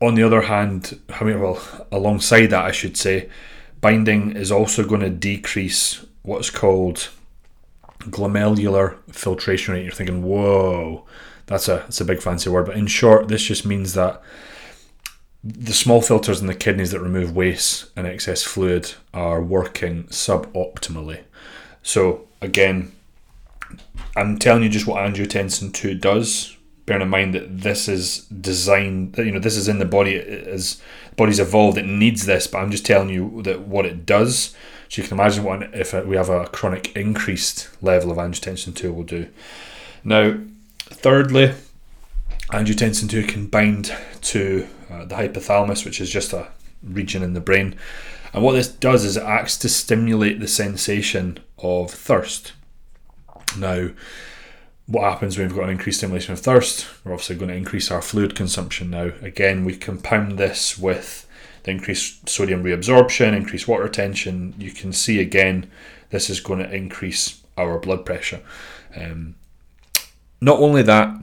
On 0.00 0.14
the 0.14 0.22
other 0.22 0.42
hand, 0.42 0.98
I 1.08 1.24
mean, 1.24 1.40
well, 1.40 1.60
alongside 1.92 2.46
that, 2.46 2.64
I 2.64 2.72
should 2.72 2.96
say, 2.96 3.28
binding 3.80 4.32
is 4.36 4.50
also 4.50 4.84
going 4.84 5.02
to 5.02 5.10
decrease 5.10 6.04
what's 6.22 6.50
called 6.50 7.10
glomerular 8.04 8.96
filtration 9.12 9.74
rate. 9.74 9.82
You're 9.82 9.92
thinking, 9.92 10.22
whoa, 10.22 11.04
that's 11.46 11.68
a 11.68 11.76
that's 11.76 12.00
a 12.00 12.04
big 12.04 12.22
fancy 12.22 12.48
word, 12.48 12.66
but 12.66 12.76
in 12.76 12.86
short, 12.86 13.28
this 13.28 13.42
just 13.42 13.66
means 13.66 13.94
that 13.94 14.22
the 15.42 15.72
small 15.72 16.02
filters 16.02 16.40
in 16.40 16.46
the 16.46 16.54
kidneys 16.54 16.90
that 16.90 17.00
remove 17.00 17.34
waste 17.34 17.90
and 17.96 18.06
excess 18.06 18.42
fluid 18.42 18.92
are 19.14 19.42
working 19.42 20.04
suboptimally. 20.04 21.22
So 21.82 22.26
again, 22.42 22.92
I'm 24.16 24.38
telling 24.38 24.62
you 24.62 24.68
just 24.68 24.86
what 24.86 24.98
angiotensin 24.98 25.72
two 25.72 25.94
does. 25.94 26.56
Bearing 26.86 27.02
in 27.02 27.08
mind 27.08 27.34
that 27.34 27.60
this 27.60 27.88
is 27.88 28.24
designed, 28.26 29.16
you 29.18 29.30
know 29.30 29.38
this 29.38 29.56
is 29.56 29.68
in 29.68 29.78
the 29.78 29.84
body 29.84 30.16
as 30.16 30.80
body's 31.16 31.38
evolved, 31.38 31.78
it 31.78 31.86
needs 31.86 32.26
this. 32.26 32.46
But 32.46 32.58
I'm 32.58 32.70
just 32.70 32.86
telling 32.86 33.10
you 33.10 33.42
that 33.42 33.60
what 33.62 33.86
it 33.86 34.06
does. 34.06 34.54
So 34.88 35.02
you 35.02 35.06
can 35.06 35.18
imagine 35.18 35.44
what 35.44 35.62
if 35.74 35.92
we 35.92 36.16
have 36.16 36.30
a 36.30 36.46
chronic 36.46 36.96
increased 36.96 37.68
level 37.80 38.10
of 38.10 38.18
angiotensin 38.18 38.74
two 38.74 38.92
will 38.92 39.04
do. 39.04 39.28
Now, 40.02 40.38
thirdly, 40.80 41.54
angiotensin 42.48 43.08
two 43.08 43.22
can 43.22 43.46
bind 43.46 43.94
to 44.22 44.66
uh, 44.90 45.04
the 45.04 45.14
hypothalamus, 45.14 45.84
which 45.84 46.00
is 46.00 46.10
just 46.10 46.32
a 46.32 46.48
region 46.82 47.22
in 47.22 47.34
the 47.34 47.40
brain. 47.40 47.76
And 48.32 48.42
what 48.42 48.52
this 48.52 48.68
does 48.68 49.04
is 49.04 49.16
it 49.16 49.22
acts 49.22 49.58
to 49.58 49.68
stimulate 49.68 50.40
the 50.40 50.48
sensation 50.48 51.38
of 51.58 51.90
thirst. 51.90 52.52
Now, 53.56 53.90
what 54.90 55.04
happens 55.04 55.38
when 55.38 55.46
we've 55.46 55.56
got 55.56 55.64
an 55.64 55.70
increased 55.70 55.98
stimulation 55.98 56.32
of 56.32 56.40
thirst? 56.40 56.88
We're 57.04 57.12
obviously 57.12 57.36
going 57.36 57.50
to 57.50 57.56
increase 57.56 57.92
our 57.92 58.02
fluid 58.02 58.34
consumption 58.34 58.90
now. 58.90 59.12
Again, 59.22 59.64
we 59.64 59.76
compound 59.76 60.36
this 60.36 60.76
with 60.76 61.28
the 61.62 61.70
increased 61.70 62.28
sodium 62.28 62.64
reabsorption, 62.64 63.36
increased 63.36 63.68
water 63.68 63.84
retention. 63.84 64.52
You 64.58 64.72
can 64.72 64.92
see 64.92 65.20
again, 65.20 65.70
this 66.10 66.28
is 66.28 66.40
going 66.40 66.58
to 66.58 66.74
increase 66.74 67.40
our 67.56 67.78
blood 67.78 68.04
pressure. 68.04 68.40
Um, 68.96 69.36
not 70.40 70.58
only 70.58 70.82
that, 70.82 71.14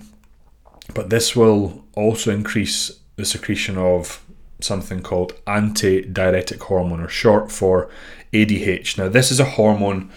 but 0.93 1.09
this 1.09 1.35
will 1.35 1.83
also 1.93 2.31
increase 2.31 2.99
the 3.17 3.25
secretion 3.25 3.77
of 3.77 4.23
something 4.61 5.01
called 5.01 5.33
antidiuretic 5.45 6.61
hormone, 6.61 7.01
or 7.01 7.09
short 7.09 7.51
for 7.51 7.89
ADH. 8.31 8.97
Now, 8.97 9.09
this 9.09 9.29
is 9.29 9.41
a 9.41 9.45
hormone 9.45 10.09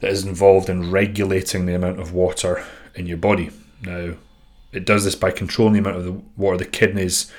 that 0.00 0.10
is 0.10 0.24
involved 0.24 0.68
in 0.68 0.90
regulating 0.90 1.66
the 1.66 1.74
amount 1.74 2.00
of 2.00 2.12
water 2.12 2.64
in 2.94 3.06
your 3.06 3.16
body. 3.16 3.50
Now, 3.82 4.14
it 4.72 4.84
does 4.84 5.04
this 5.04 5.14
by 5.14 5.30
controlling 5.30 5.74
the 5.74 5.78
amount 5.80 5.96
of 5.96 6.04
the 6.04 6.20
water 6.36 6.58
the 6.58 6.64
kidneys 6.66 7.32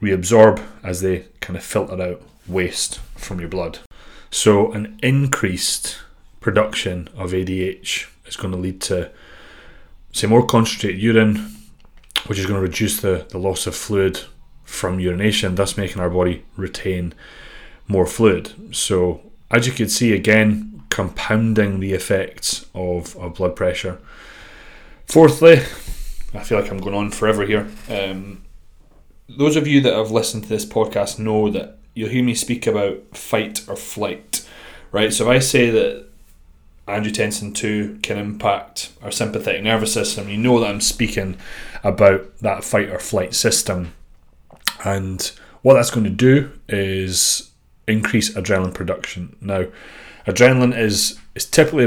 reabsorb 0.00 0.64
as 0.82 1.00
they 1.00 1.26
kind 1.40 1.56
of 1.56 1.64
filter 1.64 2.00
out 2.00 2.22
waste 2.46 2.98
from 3.16 3.40
your 3.40 3.48
blood. 3.48 3.78
So, 4.30 4.72
an 4.72 4.98
increased 5.02 5.98
production 6.40 7.08
of 7.16 7.30
ADH 7.30 8.08
is 8.26 8.36
going 8.36 8.52
to 8.52 8.58
lead 8.58 8.80
to, 8.82 9.10
say, 10.12 10.26
more 10.26 10.44
concentrated 10.44 11.00
urine, 11.00 11.56
which 12.26 12.38
is 12.38 12.46
going 12.46 12.56
to 12.60 12.66
reduce 12.66 13.00
the, 13.00 13.26
the 13.30 13.38
loss 13.38 13.66
of 13.66 13.74
fluid 13.74 14.20
from 14.64 14.98
urination, 14.98 15.54
thus 15.54 15.76
making 15.76 16.02
our 16.02 16.10
body 16.10 16.44
retain 16.56 17.14
more 17.86 18.06
fluid. 18.06 18.52
So, 18.74 19.20
as 19.50 19.66
you 19.66 19.72
can 19.72 19.88
see, 19.88 20.12
again, 20.12 20.73
compounding 20.94 21.80
the 21.80 21.92
effects 21.92 22.66
of, 22.72 23.16
of 23.16 23.34
blood 23.34 23.56
pressure. 23.56 23.98
Fourthly, 25.06 25.54
I 26.32 26.44
feel 26.44 26.60
like 26.60 26.70
I'm 26.70 26.78
going 26.78 26.94
on 26.94 27.10
forever 27.10 27.44
here. 27.44 27.68
Um, 27.88 28.44
those 29.28 29.56
of 29.56 29.66
you 29.66 29.80
that 29.80 29.92
have 29.92 30.12
listened 30.12 30.44
to 30.44 30.48
this 30.48 30.64
podcast 30.64 31.18
know 31.18 31.50
that 31.50 31.78
you'll 31.94 32.10
hear 32.10 32.22
me 32.22 32.36
speak 32.36 32.68
about 32.68 33.16
fight 33.16 33.68
or 33.68 33.74
flight, 33.74 34.48
right? 34.92 35.12
So 35.12 35.24
if 35.24 35.30
I 35.30 35.40
say 35.40 35.68
that 35.70 36.06
angiotensin 36.86 37.56
2 37.56 37.98
can 38.00 38.16
impact 38.16 38.92
our 39.02 39.10
sympathetic 39.10 39.64
nervous 39.64 39.92
system, 39.92 40.28
you 40.28 40.36
know 40.36 40.60
that 40.60 40.70
I'm 40.70 40.80
speaking 40.80 41.38
about 41.82 42.38
that 42.38 42.62
fight 42.62 42.88
or 42.88 43.00
flight 43.00 43.34
system. 43.34 43.94
And 44.84 45.32
what 45.62 45.74
that's 45.74 45.90
going 45.90 46.04
to 46.04 46.10
do 46.10 46.52
is 46.68 47.50
increase 47.88 48.32
adrenaline 48.34 48.74
production. 48.74 49.34
Now, 49.40 49.66
adrenaline 50.26 50.76
is 50.76 51.18
is 51.34 51.44
typically 51.44 51.84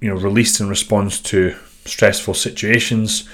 you 0.00 0.08
know 0.08 0.16
released 0.16 0.60
in 0.60 0.68
response 0.68 1.20
to 1.20 1.54
stressful 1.84 2.34
situations, 2.34 3.28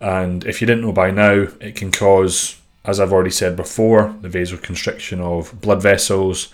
and 0.00 0.44
if 0.44 0.60
you 0.60 0.66
didn't 0.66 0.82
know 0.82 0.92
by 0.92 1.10
now, 1.10 1.46
it 1.60 1.76
can 1.76 1.92
cause, 1.92 2.60
as 2.84 2.98
I've 2.98 3.12
already 3.12 3.30
said 3.30 3.56
before, 3.56 4.14
the 4.20 4.28
vasoconstriction 4.28 5.20
of 5.20 5.60
blood 5.60 5.80
vessels, 5.80 6.52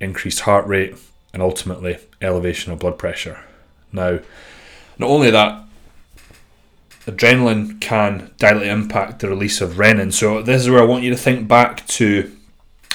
increased 0.00 0.40
heart 0.40 0.66
rate, 0.66 0.96
and 1.32 1.42
ultimately 1.42 1.98
elevation 2.20 2.72
of 2.72 2.78
blood 2.78 2.98
pressure. 2.98 3.44
Now, 3.92 4.20
not 4.98 5.10
only 5.10 5.30
that, 5.30 5.64
adrenaline 7.06 7.80
can 7.80 8.30
directly 8.38 8.68
impact 8.68 9.20
the 9.20 9.28
release 9.28 9.60
of 9.60 9.74
renin. 9.74 10.12
So 10.12 10.42
this 10.42 10.62
is 10.62 10.70
where 10.70 10.82
I 10.82 10.86
want 10.86 11.04
you 11.04 11.10
to 11.10 11.16
think 11.16 11.48
back 11.48 11.86
to 11.88 12.30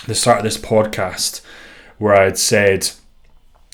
the 0.08 0.16
start 0.16 0.40
of 0.40 0.44
this 0.44 0.58
podcast, 0.58 1.42
where 1.98 2.16
I 2.16 2.26
had 2.26 2.38
said 2.38 2.92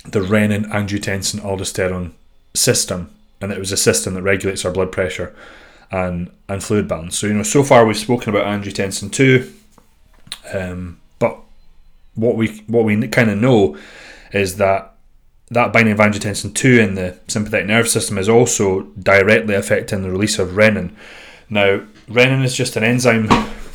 the 0.05 0.19
renin 0.19 0.65
angiotensin 0.71 1.39
aldosterone 1.41 2.11
system, 2.53 3.13
and 3.39 3.51
it 3.51 3.59
was 3.59 3.71
a 3.71 3.77
system 3.77 4.13
that 4.15 4.23
regulates 4.23 4.65
our 4.65 4.71
blood 4.71 4.91
pressure 4.91 5.35
and 5.91 6.31
and 6.47 6.63
fluid 6.63 6.87
balance. 6.87 7.17
So 7.17 7.27
you 7.27 7.33
know, 7.33 7.43
so 7.43 7.63
far 7.63 7.85
we've 7.85 7.97
spoken 7.97 8.29
about 8.29 8.45
angiotensin 8.45 9.11
two, 9.11 9.51
um, 10.53 10.99
but 11.19 11.37
what 12.15 12.35
we 12.35 12.63
what 12.67 12.85
we 12.85 13.07
kind 13.07 13.29
of 13.29 13.37
know 13.37 13.77
is 14.33 14.57
that 14.57 14.93
that 15.49 15.73
binding 15.73 15.93
of 15.93 15.99
angiotensin 15.99 16.53
two 16.55 16.79
in 16.79 16.95
the 16.95 17.17
sympathetic 17.27 17.67
nervous 17.67 17.91
system 17.91 18.17
is 18.17 18.29
also 18.29 18.83
directly 19.01 19.53
affecting 19.53 20.01
the 20.01 20.09
release 20.09 20.39
of 20.39 20.51
renin. 20.51 20.95
Now, 21.49 21.81
renin 22.07 22.43
is 22.45 22.55
just 22.55 22.77
an 22.77 22.83
enzyme, 22.85 23.25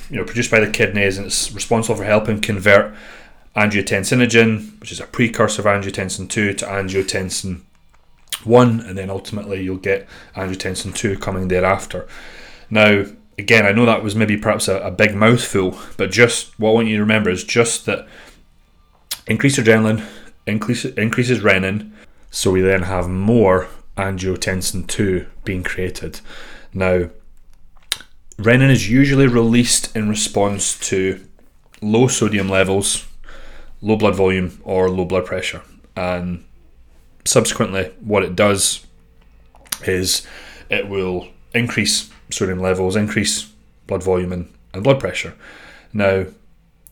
you 0.09 0.17
know, 0.17 0.25
produced 0.25 0.51
by 0.51 0.61
the 0.61 0.71
kidneys, 0.71 1.19
and 1.19 1.27
it's 1.27 1.53
responsible 1.53 1.97
for 1.97 2.05
helping 2.05 2.41
convert 2.41 2.95
angiotensinogen, 3.57 4.79
which 4.81 4.93
is 4.93 5.01
a 5.01 5.07
precursor 5.07 5.63
of 5.63 5.67
angiotensin 5.67 6.29
2, 6.29 6.53
to 6.55 6.67
angiotensin 6.67 7.63
1, 8.45 8.81
and 8.81 8.99
then 8.99 9.11
ultimately 9.11 9.63
you'll 9.63 9.77
get 9.77 10.07
angiotensin 10.35 10.95
2 10.95 11.19
coming 11.19 11.49
thereafter. 11.49 12.07
Now, 12.69 13.07
again, 13.39 13.65
I 13.65 13.73
know 13.73 13.87
that 13.87 14.03
was 14.03 14.15
maybe 14.15 14.37
perhaps 14.37 14.69
a, 14.69 14.79
a 14.81 14.91
big 14.91 15.15
mouthful, 15.15 15.79
but 15.97 16.13
just 16.13 16.59
what 16.61 16.71
I 16.71 16.75
want 16.75 16.89
you 16.89 16.97
to 16.97 17.03
remember 17.03 17.31
is 17.31 17.45
just 17.45 17.87
that 17.87 18.07
increased 19.27 19.59
adrenaline 19.59 20.05
increase, 20.47 20.85
increases 20.85 21.41
renin, 21.41 21.93
so 22.31 22.51
we 22.51 22.61
then 22.61 22.83
have 22.83 23.09
more 23.09 23.69
angiotensin 23.97 24.87
2 24.87 25.27
being 25.45 25.63
created. 25.63 26.21
Now, 26.75 27.09
renin 28.37 28.71
is 28.71 28.91
usually 28.91 29.27
released 29.27 29.97
in 29.97 30.11
response 30.11 30.79
to 30.91 31.25
low 31.81 32.09
sodium 32.09 32.49
levels 32.49 33.07
low 33.87 33.97
blood 33.97 34.17
volume 34.17 34.61
or 34.65 34.91
low 34.91 35.05
blood 35.05 35.25
pressure. 35.25 35.63
And 35.95 36.45
subsequently, 37.25 37.93
what 38.01 38.25
it 38.25 38.35
does 38.35 38.85
is 39.87 40.27
it 40.69 40.89
will 40.89 41.29
increase 41.55 42.11
sodium 42.31 42.59
levels, 42.59 42.97
increase 42.97 43.53
blood 43.87 44.03
volume 44.03 44.33
and, 44.33 44.53
and 44.75 44.83
blood 44.83 44.99
pressure. 44.99 45.35
Now, 45.93 46.27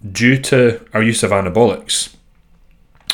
due 0.09 0.41
to 0.43 0.87
our 0.95 1.03
use 1.03 1.25
of 1.25 1.33
anabolics, 1.33 2.15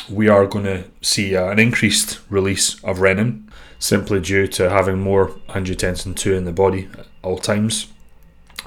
we 0.07 0.27
are 0.27 0.45
going 0.45 0.65
to 0.65 0.83
see 1.01 1.35
uh, 1.35 1.49
an 1.49 1.57
increased 1.57 2.19
release 2.29 2.75
of 2.83 2.99
renin 2.99 3.43
simply 3.79 4.19
due 4.19 4.45
to 4.45 4.69
having 4.69 4.99
more 4.99 5.29
angiotensin 5.49 6.15
2 6.15 6.35
in 6.35 6.45
the 6.45 6.51
body 6.51 6.87
at 6.99 7.07
all 7.23 7.39
times. 7.39 7.87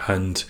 And 0.09 0.43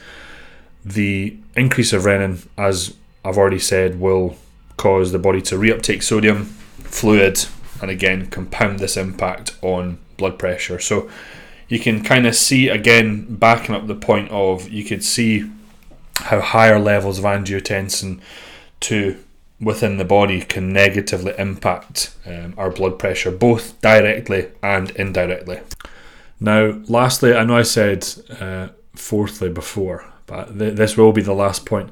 the 0.82 1.36
increase 1.54 1.92
of 1.92 2.04
renin, 2.04 2.46
as 2.56 2.94
I've 3.22 3.36
already 3.36 3.58
said, 3.58 4.00
will 4.00 4.36
cause 4.76 5.12
the 5.12 5.18
body 5.18 5.40
to 5.42 5.56
reuptake 5.56 6.02
sodium, 6.02 6.44
fluid, 6.82 7.46
and 7.80 7.90
again 7.90 8.26
compound 8.26 8.78
this 8.78 8.96
impact 8.96 9.56
on 9.62 9.98
blood 10.16 10.38
pressure. 10.38 10.78
So 10.78 11.10
you 11.68 11.78
can 11.78 12.02
kind 12.02 12.26
of 12.26 12.34
see 12.34 12.68
again 12.68 13.26
backing 13.36 13.74
up 13.74 13.86
the 13.86 13.94
point 13.94 14.30
of 14.30 14.68
you 14.68 14.84
could 14.84 15.02
see 15.02 15.50
how 16.16 16.40
higher 16.40 16.78
levels 16.78 17.18
of 17.18 17.24
angiotensin 17.24 18.20
2 18.80 19.18
within 19.60 19.96
the 19.96 20.04
body 20.04 20.40
can 20.40 20.72
negatively 20.72 21.32
impact 21.38 22.14
um, 22.26 22.54
our 22.56 22.70
blood 22.70 22.98
pressure 22.98 23.30
both 23.30 23.80
directly 23.80 24.48
and 24.62 24.90
indirectly. 24.90 25.60
Now, 26.40 26.80
lastly, 26.88 27.34
I 27.34 27.44
know 27.44 27.56
I 27.56 27.62
said 27.62 28.06
uh, 28.40 28.68
fourthly 28.94 29.48
before, 29.48 30.04
but 30.26 30.58
th- 30.58 30.76
this 30.76 30.96
will 30.96 31.12
be 31.12 31.22
the 31.22 31.32
last 31.32 31.64
point 31.64 31.90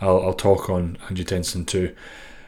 I'll, 0.00 0.22
I'll 0.22 0.32
talk 0.32 0.70
on 0.70 0.96
angiotensin 1.08 1.66
2. 1.66 1.94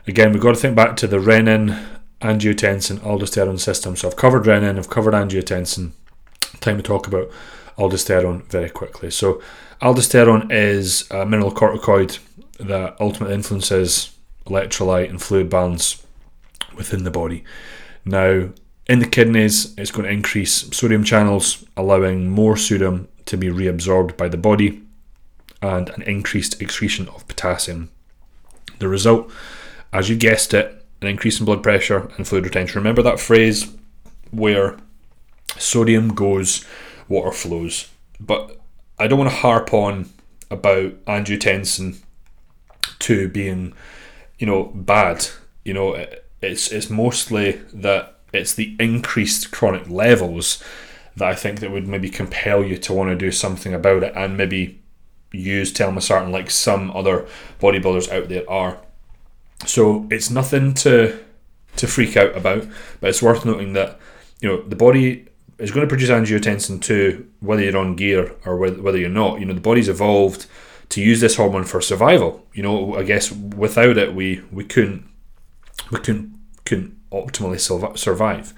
Again, 0.06 0.32
we've 0.32 0.42
got 0.42 0.54
to 0.54 0.60
think 0.60 0.74
back 0.74 0.96
to 0.96 1.06
the 1.06 1.18
renin, 1.18 1.84
angiotensin, 2.20 2.98
aldosterone 2.98 3.60
system. 3.60 3.96
So 3.96 4.08
I've 4.08 4.16
covered 4.16 4.44
renin, 4.44 4.78
I've 4.78 4.90
covered 4.90 5.14
angiotensin. 5.14 5.92
Time 6.60 6.76
to 6.76 6.82
talk 6.82 7.06
about 7.06 7.30
aldosterone 7.76 8.44
very 8.46 8.70
quickly. 8.70 9.10
So, 9.10 9.42
aldosterone 9.80 10.50
is 10.50 11.02
a 11.10 11.24
mineralocorticoid 11.24 12.18
that 12.60 12.96
ultimately 13.00 13.34
influences 13.34 14.16
electrolyte 14.46 15.10
and 15.10 15.20
fluid 15.20 15.48
balance 15.48 16.04
within 16.76 17.04
the 17.04 17.10
body. 17.10 17.44
Now, 18.04 18.50
in 18.86 18.98
the 18.98 19.06
kidneys, 19.06 19.76
it's 19.78 19.90
going 19.90 20.06
to 20.06 20.12
increase 20.12 20.74
sodium 20.76 21.04
channels, 21.04 21.64
allowing 21.76 22.30
more 22.30 22.56
sodium 22.56 23.08
to 23.26 23.36
be 23.36 23.48
reabsorbed 23.48 24.16
by 24.16 24.28
the 24.28 24.36
body 24.36 24.82
and 25.62 25.88
an 25.90 26.02
increased 26.02 26.60
excretion 26.60 27.08
of 27.08 27.26
potassium. 27.28 27.90
The 28.78 28.88
result, 28.88 29.30
as 29.92 30.10
you 30.10 30.16
guessed 30.16 30.52
it, 30.52 30.84
an 31.00 31.08
increase 31.08 31.38
in 31.38 31.46
blood 31.46 31.62
pressure 31.62 32.10
and 32.16 32.26
fluid 32.26 32.44
retention. 32.44 32.78
Remember 32.78 33.02
that 33.02 33.20
phrase 33.20 33.72
where 34.30 34.76
sodium 35.56 36.14
goes, 36.14 36.64
water 37.08 37.32
flows. 37.32 37.88
But 38.20 38.60
I 38.98 39.06
don't 39.06 39.18
want 39.18 39.30
to 39.30 39.36
harp 39.36 39.72
on 39.72 40.10
about 40.50 41.04
angiotensin 41.06 41.98
2 42.98 43.28
being, 43.28 43.72
you 44.38 44.46
know, 44.46 44.64
bad. 44.64 45.28
You 45.64 45.74
know, 45.74 46.06
it's 46.40 46.70
it's 46.72 46.90
mostly 46.90 47.52
that 47.72 48.18
it's 48.32 48.54
the 48.54 48.76
increased 48.78 49.50
chronic 49.50 49.88
levels 49.88 50.62
that 51.16 51.28
I 51.28 51.34
think 51.34 51.60
that 51.60 51.70
would 51.70 51.86
maybe 51.86 52.08
compel 52.08 52.64
you 52.64 52.78
to 52.78 52.92
want 52.92 53.10
to 53.10 53.16
do 53.16 53.30
something 53.30 53.74
about 53.74 54.02
it 54.02 54.12
and 54.16 54.36
maybe 54.36 54.81
use 55.32 55.72
telmisartan 55.72 56.30
like 56.30 56.50
some 56.50 56.90
other 56.92 57.26
bodybuilders 57.60 58.10
out 58.10 58.28
there 58.28 58.48
are. 58.50 58.78
So 59.66 60.06
it's 60.10 60.30
nothing 60.30 60.74
to 60.74 61.18
to 61.76 61.86
freak 61.86 62.16
out 62.16 62.36
about, 62.36 62.66
but 63.00 63.10
it's 63.10 63.22
worth 63.22 63.44
noting 63.44 63.72
that 63.72 63.98
you 64.40 64.48
know 64.48 64.62
the 64.62 64.76
body 64.76 65.26
is 65.58 65.70
going 65.70 65.86
to 65.86 65.88
produce 65.88 66.10
angiotensin 66.10 66.80
2 66.82 67.28
whether 67.40 67.62
you're 67.62 67.76
on 67.76 67.96
gear 67.96 68.34
or 68.44 68.56
whether 68.56 68.98
you're 68.98 69.08
not. 69.08 69.40
You 69.40 69.46
know 69.46 69.54
the 69.54 69.60
body's 69.60 69.88
evolved 69.88 70.46
to 70.90 71.00
use 71.00 71.20
this 71.20 71.36
hormone 71.36 71.64
for 71.64 71.80
survival. 71.80 72.46
You 72.52 72.62
know, 72.62 72.96
I 72.96 73.02
guess 73.02 73.32
without 73.32 73.96
it 73.96 74.14
we 74.14 74.42
we 74.52 74.64
couldn't 74.64 75.08
we 75.90 75.98
couldn't 75.98 76.38
couldn't 76.64 76.96
optimally 77.10 77.60
survive. 77.98 78.52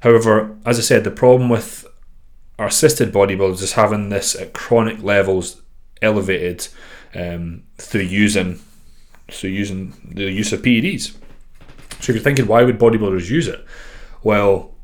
However, 0.00 0.56
as 0.66 0.78
I 0.78 0.82
said, 0.82 1.04
the 1.04 1.10
problem 1.10 1.48
with 1.48 1.86
our 2.58 2.66
assisted 2.66 3.12
bodybuilders 3.12 3.62
is 3.62 3.72
having 3.72 4.10
this 4.10 4.36
at 4.36 4.52
chronic 4.52 5.02
levels 5.02 5.62
elevated 6.04 6.68
um, 7.14 7.62
through 7.78 8.02
using 8.02 8.60
through 9.30 9.50
using 9.50 9.94
the 10.04 10.30
use 10.30 10.52
of 10.52 10.60
PEDs. 10.62 11.16
So 12.00 12.10
if 12.12 12.16
you're 12.16 12.18
thinking, 12.18 12.46
why 12.46 12.62
would 12.62 12.78
bodybuilders 12.78 13.30
use 13.30 13.48
it? 13.48 13.64
Well, 14.22 14.74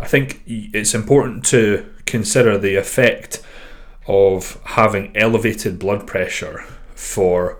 I 0.00 0.06
think 0.06 0.42
it's 0.46 0.94
important 0.94 1.44
to 1.46 1.88
consider 2.06 2.58
the 2.58 2.74
effect 2.76 3.42
of 4.08 4.60
having 4.64 5.16
elevated 5.16 5.78
blood 5.78 6.06
pressure 6.06 6.64
for 6.94 7.58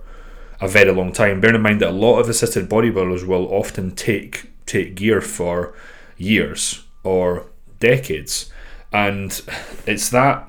a 0.61 0.69
very 0.69 0.93
long 0.93 1.12
time. 1.12 1.41
Bear 1.41 1.55
in 1.55 1.62
mind 1.62 1.81
that 1.81 1.91
a 1.91 1.93
lot 1.93 2.19
of 2.19 2.29
assisted 2.29 2.69
bodybuilders 2.69 3.27
will 3.27 3.47
often 3.53 3.95
take 3.95 4.51
take 4.67 4.95
gear 4.95 5.21
for 5.21 5.75
years 6.17 6.85
or 7.05 7.47
decades, 7.79 8.51
and 8.93 9.41
it's 9.87 10.09
that 10.11 10.49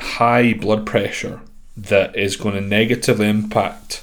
high 0.00 0.52
blood 0.54 0.86
pressure 0.86 1.40
that 1.76 2.16
is 2.16 2.36
going 2.36 2.54
to 2.54 2.60
negatively 2.60 3.28
impact, 3.28 4.02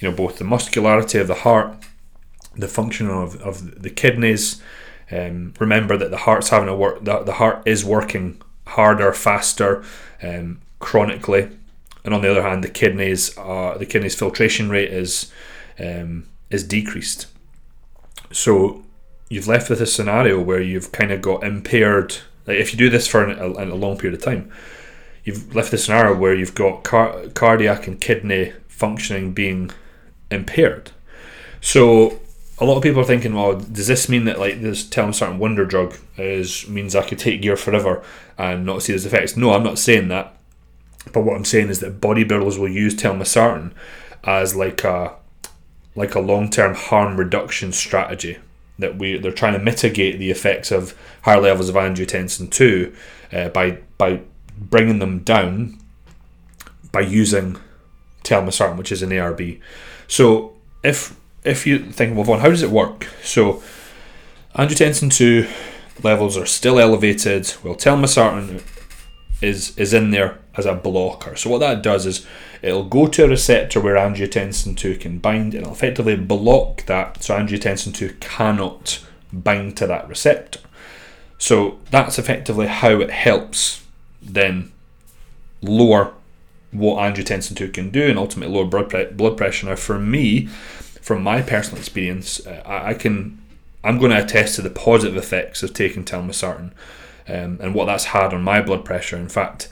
you 0.00 0.10
know, 0.10 0.16
both 0.16 0.38
the 0.38 0.44
muscularity 0.44 1.18
of 1.18 1.28
the 1.28 1.34
heart, 1.34 1.76
the 2.56 2.68
function 2.68 3.08
of, 3.08 3.40
of 3.42 3.82
the 3.82 3.90
kidneys. 3.90 4.60
Um, 5.10 5.54
remember 5.58 5.96
that 5.96 6.10
the 6.10 6.18
heart's 6.18 6.48
having 6.48 6.68
to 6.68 6.74
work. 6.74 7.04
The, 7.04 7.20
the 7.20 7.34
heart 7.34 7.62
is 7.66 7.84
working 7.84 8.40
harder, 8.66 9.12
faster, 9.12 9.84
um, 10.22 10.60
chronically 10.78 11.50
and 12.04 12.14
on 12.14 12.22
the 12.22 12.30
other 12.30 12.42
hand, 12.42 12.64
the 12.64 12.68
kidneys 12.68 13.36
are 13.38 13.78
the 13.78 13.86
kidneys 13.86 14.14
filtration 14.14 14.68
rate 14.68 14.90
is 14.90 15.30
um, 15.78 16.26
is 16.50 16.64
decreased. 16.64 17.26
So 18.30 18.82
you've 19.28 19.48
left 19.48 19.70
with 19.70 19.80
a 19.80 19.86
scenario 19.86 20.40
where 20.40 20.60
you've 20.60 20.92
kind 20.92 21.12
of 21.12 21.22
got 21.22 21.44
impaired. 21.44 22.16
Like 22.46 22.58
if 22.58 22.72
you 22.72 22.78
do 22.78 22.90
this 22.90 23.06
for 23.06 23.28
a, 23.28 23.46
a 23.46 23.74
long 23.74 23.96
period 23.96 24.18
of 24.18 24.24
time, 24.24 24.50
you've 25.24 25.54
left 25.54 25.70
the 25.70 25.78
scenario 25.78 26.16
where 26.16 26.34
you've 26.34 26.54
got 26.54 26.82
car- 26.82 27.26
cardiac 27.34 27.86
and 27.86 28.00
kidney 28.00 28.52
functioning 28.68 29.32
being 29.32 29.70
impaired. 30.30 30.90
So 31.60 32.20
a 32.58 32.64
lot 32.64 32.76
of 32.76 32.82
people 32.82 33.00
are 33.00 33.04
thinking, 33.04 33.34
well, 33.34 33.56
does 33.56 33.86
this 33.86 34.08
mean 34.08 34.24
that 34.24 34.38
like 34.38 34.60
this 34.60 34.84
telmisartan 34.84 35.38
wonder 35.38 35.64
drug 35.64 35.96
is 36.16 36.68
means 36.68 36.94
I 36.94 37.06
could 37.06 37.18
take 37.18 37.42
gear 37.42 37.56
forever 37.56 38.02
and 38.36 38.66
not 38.66 38.82
see 38.82 38.92
those 38.92 39.06
effects? 39.06 39.36
No, 39.36 39.52
I'm 39.52 39.62
not 39.62 39.78
saying 39.78 40.08
that. 40.08 40.36
But 41.12 41.22
what 41.22 41.36
I'm 41.36 41.44
saying 41.44 41.68
is 41.68 41.80
that 41.80 42.00
bodybuilders 42.00 42.58
will 42.58 42.68
use 42.68 42.94
telmisartan 42.94 43.72
as 44.24 44.54
like 44.54 44.84
a 44.84 45.14
like 45.94 46.14
a 46.14 46.20
long 46.20 46.48
term 46.48 46.74
harm 46.74 47.16
reduction 47.16 47.72
strategy 47.72 48.38
that 48.78 48.96
we 48.96 49.18
they're 49.18 49.32
trying 49.32 49.52
to 49.52 49.58
mitigate 49.58 50.18
the 50.18 50.30
effects 50.30 50.70
of 50.70 50.96
higher 51.22 51.40
levels 51.40 51.68
of 51.68 51.74
angiotensin 51.74 52.50
two 52.50 52.94
uh, 53.32 53.48
by 53.48 53.78
by 53.98 54.20
bringing 54.58 54.98
them 54.98 55.20
down 55.20 55.78
by 56.90 57.00
using 57.00 57.58
telmisartan, 58.24 58.76
which 58.76 58.92
is 58.92 59.02
an 59.02 59.10
ARB. 59.10 59.60
So 60.08 60.54
if 60.82 61.16
if 61.44 61.66
you 61.66 61.90
think, 61.90 62.14
well, 62.14 62.24
Vaughn, 62.24 62.40
how 62.40 62.50
does 62.50 62.62
it 62.62 62.70
work? 62.70 63.08
So 63.22 63.62
angiotensin 64.54 65.12
two 65.12 65.48
levels 66.02 66.36
are 66.36 66.46
still 66.46 66.78
elevated. 66.78 67.54
Well, 67.62 67.74
telmisartan 67.74 68.62
is 69.40 69.76
is 69.76 69.92
in 69.92 70.10
there 70.10 70.38
as 70.56 70.66
a 70.66 70.74
blocker. 70.74 71.36
So 71.36 71.50
what 71.50 71.58
that 71.58 71.82
does 71.82 72.06
is 72.06 72.26
it'll 72.60 72.84
go 72.84 73.06
to 73.08 73.24
a 73.24 73.28
receptor 73.28 73.80
where 73.80 73.96
angiotensin 73.96 74.76
2 74.76 74.96
can 74.96 75.18
bind 75.18 75.54
and 75.54 75.62
it'll 75.62 75.72
effectively 75.72 76.16
block 76.16 76.84
that 76.86 77.22
so 77.22 77.34
angiotensin 77.36 77.94
2 77.94 78.16
cannot 78.20 79.04
bind 79.32 79.76
to 79.78 79.86
that 79.86 80.08
receptor. 80.08 80.60
So 81.38 81.78
that's 81.90 82.18
effectively 82.18 82.66
how 82.66 83.00
it 83.00 83.10
helps 83.10 83.81
then 84.22 84.72
lower 85.60 86.12
what 86.70 86.96
angiotensin 86.98 87.56
2 87.56 87.68
can 87.68 87.90
do 87.90 88.08
and 88.08 88.18
ultimately 88.18 88.54
lower 88.54 88.64
blood, 88.64 88.88
pre- 88.88 89.04
blood 89.06 89.36
pressure. 89.36 89.66
Now 89.66 89.76
for 89.76 89.98
me, 89.98 90.46
from 90.46 91.22
my 91.22 91.42
personal 91.42 91.78
experience, 91.78 92.46
uh, 92.46 92.62
I, 92.64 92.90
I 92.90 92.94
can 92.94 93.42
I'm 93.84 93.98
going 93.98 94.12
to 94.12 94.22
attest 94.22 94.56
to 94.56 94.62
the 94.62 94.70
positive 94.70 95.16
effects 95.16 95.62
of 95.62 95.74
taking 95.74 96.04
telmisartan 96.04 96.70
um, 97.28 97.58
and 97.60 97.74
what 97.74 97.86
that's 97.86 98.06
had 98.06 98.32
on 98.32 98.42
my 98.42 98.62
blood 98.62 98.84
pressure. 98.84 99.16
In 99.16 99.28
fact, 99.28 99.68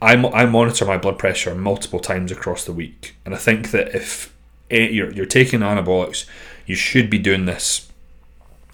I, 0.00 0.14
I 0.14 0.46
monitor 0.46 0.84
my 0.84 0.96
blood 0.96 1.18
pressure 1.18 1.54
multiple 1.54 2.00
times 2.00 2.30
across 2.30 2.64
the 2.64 2.72
week, 2.72 3.16
and 3.24 3.34
I 3.34 3.38
think 3.38 3.70
that 3.70 3.94
if 3.94 4.32
you're, 4.70 5.10
you're 5.12 5.26
taking 5.26 5.60
anabolics, 5.60 6.26
you 6.66 6.74
should 6.74 7.10
be 7.10 7.18
doing 7.18 7.46
this. 7.46 7.87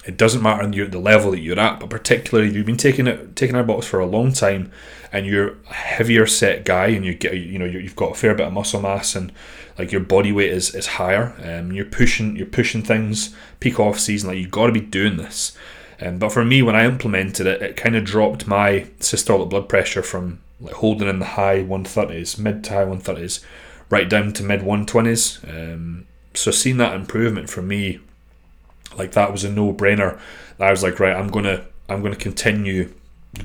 It 0.06 0.16
doesn't 0.16 0.42
matter 0.42 0.68
you 0.68 0.86
the 0.86 0.98
level 0.98 1.30
that 1.30 1.40
you're 1.40 1.58
at, 1.58 1.80
but 1.80 1.88
particularly 1.88 2.48
if 2.48 2.56
you've 2.56 2.66
been 2.66 2.76
taking 2.76 3.06
it 3.06 3.36
taking 3.36 3.56
anabolics 3.56 3.84
for 3.84 4.00
a 4.00 4.06
long 4.06 4.32
time, 4.32 4.70
and 5.12 5.26
you're 5.26 5.56
a 5.70 5.74
heavier 5.74 6.26
set 6.26 6.64
guy, 6.64 6.88
and 6.88 7.04
you 7.04 7.14
get 7.14 7.34
you 7.34 7.58
know 7.58 7.64
you've 7.64 7.96
got 7.96 8.12
a 8.12 8.14
fair 8.14 8.34
bit 8.34 8.46
of 8.46 8.52
muscle 8.52 8.80
mass, 8.80 9.14
and 9.14 9.32
like 9.78 9.92
your 9.92 10.02
body 10.02 10.30
weight 10.32 10.50
is, 10.50 10.74
is 10.74 10.86
higher, 10.86 11.34
and 11.38 11.70
um, 11.70 11.72
you're 11.72 11.84
pushing 11.84 12.36
you're 12.36 12.46
pushing 12.46 12.82
things 12.82 13.34
peak 13.60 13.80
off 13.80 13.98
season. 13.98 14.28
Like 14.28 14.38
you've 14.38 14.50
got 14.50 14.66
to 14.66 14.72
be 14.72 14.80
doing 14.80 15.16
this. 15.16 15.56
Um, 16.00 16.18
but 16.18 16.32
for 16.32 16.44
me, 16.44 16.60
when 16.60 16.76
I 16.76 16.84
implemented 16.84 17.46
it, 17.46 17.62
it 17.62 17.76
kind 17.76 17.96
of 17.96 18.04
dropped 18.04 18.46
my 18.46 18.86
systolic 18.98 19.48
blood 19.48 19.68
pressure 19.68 20.02
from 20.02 20.40
like 20.60 20.74
holding 20.74 21.08
in 21.08 21.18
the 21.18 21.24
high 21.24 21.58
130s, 21.62 22.38
mid 22.38 22.64
to 22.64 22.70
high 22.72 22.84
130s, 22.84 23.42
right 23.90 24.08
down 24.08 24.32
to 24.34 24.42
mid 24.42 24.60
120s. 24.60 25.48
Um, 25.48 26.06
so 26.34 26.50
seeing 26.50 26.78
that 26.78 26.94
improvement 26.94 27.48
for 27.48 27.62
me, 27.62 28.00
like 28.98 29.12
that 29.12 29.32
was 29.32 29.44
a 29.44 29.50
no 29.50 29.72
brainer. 29.72 30.18
I 30.58 30.70
was 30.70 30.82
like, 30.82 31.00
right, 31.00 31.16
I'm 31.16 31.28
gonna 31.28 31.64
I'm 31.88 32.02
gonna 32.02 32.16
continue 32.16 32.92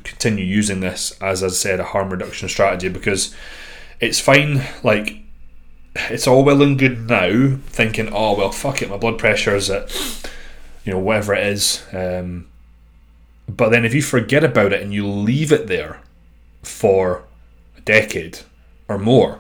continue 0.04 0.46
using 0.46 0.82
this 0.82 1.20
as 1.20 1.44
I 1.44 1.48
said 1.48 1.80
a 1.80 1.84
harm 1.84 2.12
reduction 2.12 2.48
strategy 2.48 2.90
because 2.90 3.34
it's 4.00 4.20
fine. 4.20 4.64
Like 4.84 5.18
it's 5.96 6.28
all 6.28 6.44
well 6.44 6.62
and 6.62 6.78
good 6.78 7.10
now 7.10 7.58
thinking, 7.68 8.10
oh 8.14 8.38
well, 8.38 8.52
fuck 8.52 8.82
it, 8.82 8.90
my 8.90 8.98
blood 8.98 9.18
pressure 9.18 9.56
is 9.56 9.70
at 9.70 9.92
you 10.86 10.94
know 10.94 11.00
whatever 11.00 11.34
it 11.34 11.46
is. 11.48 11.84
Um, 11.92 12.48
but 13.48 13.70
then 13.70 13.86
if 13.86 13.94
you 13.94 14.02
forget 14.02 14.44
about 14.44 14.74
it 14.74 14.82
and 14.82 14.94
you 14.94 15.08
leave 15.08 15.52
it 15.52 15.68
there 15.68 16.02
for 16.62 17.24
a 17.78 17.82
decade 17.82 18.40
or 18.88 18.98
more, 19.00 19.40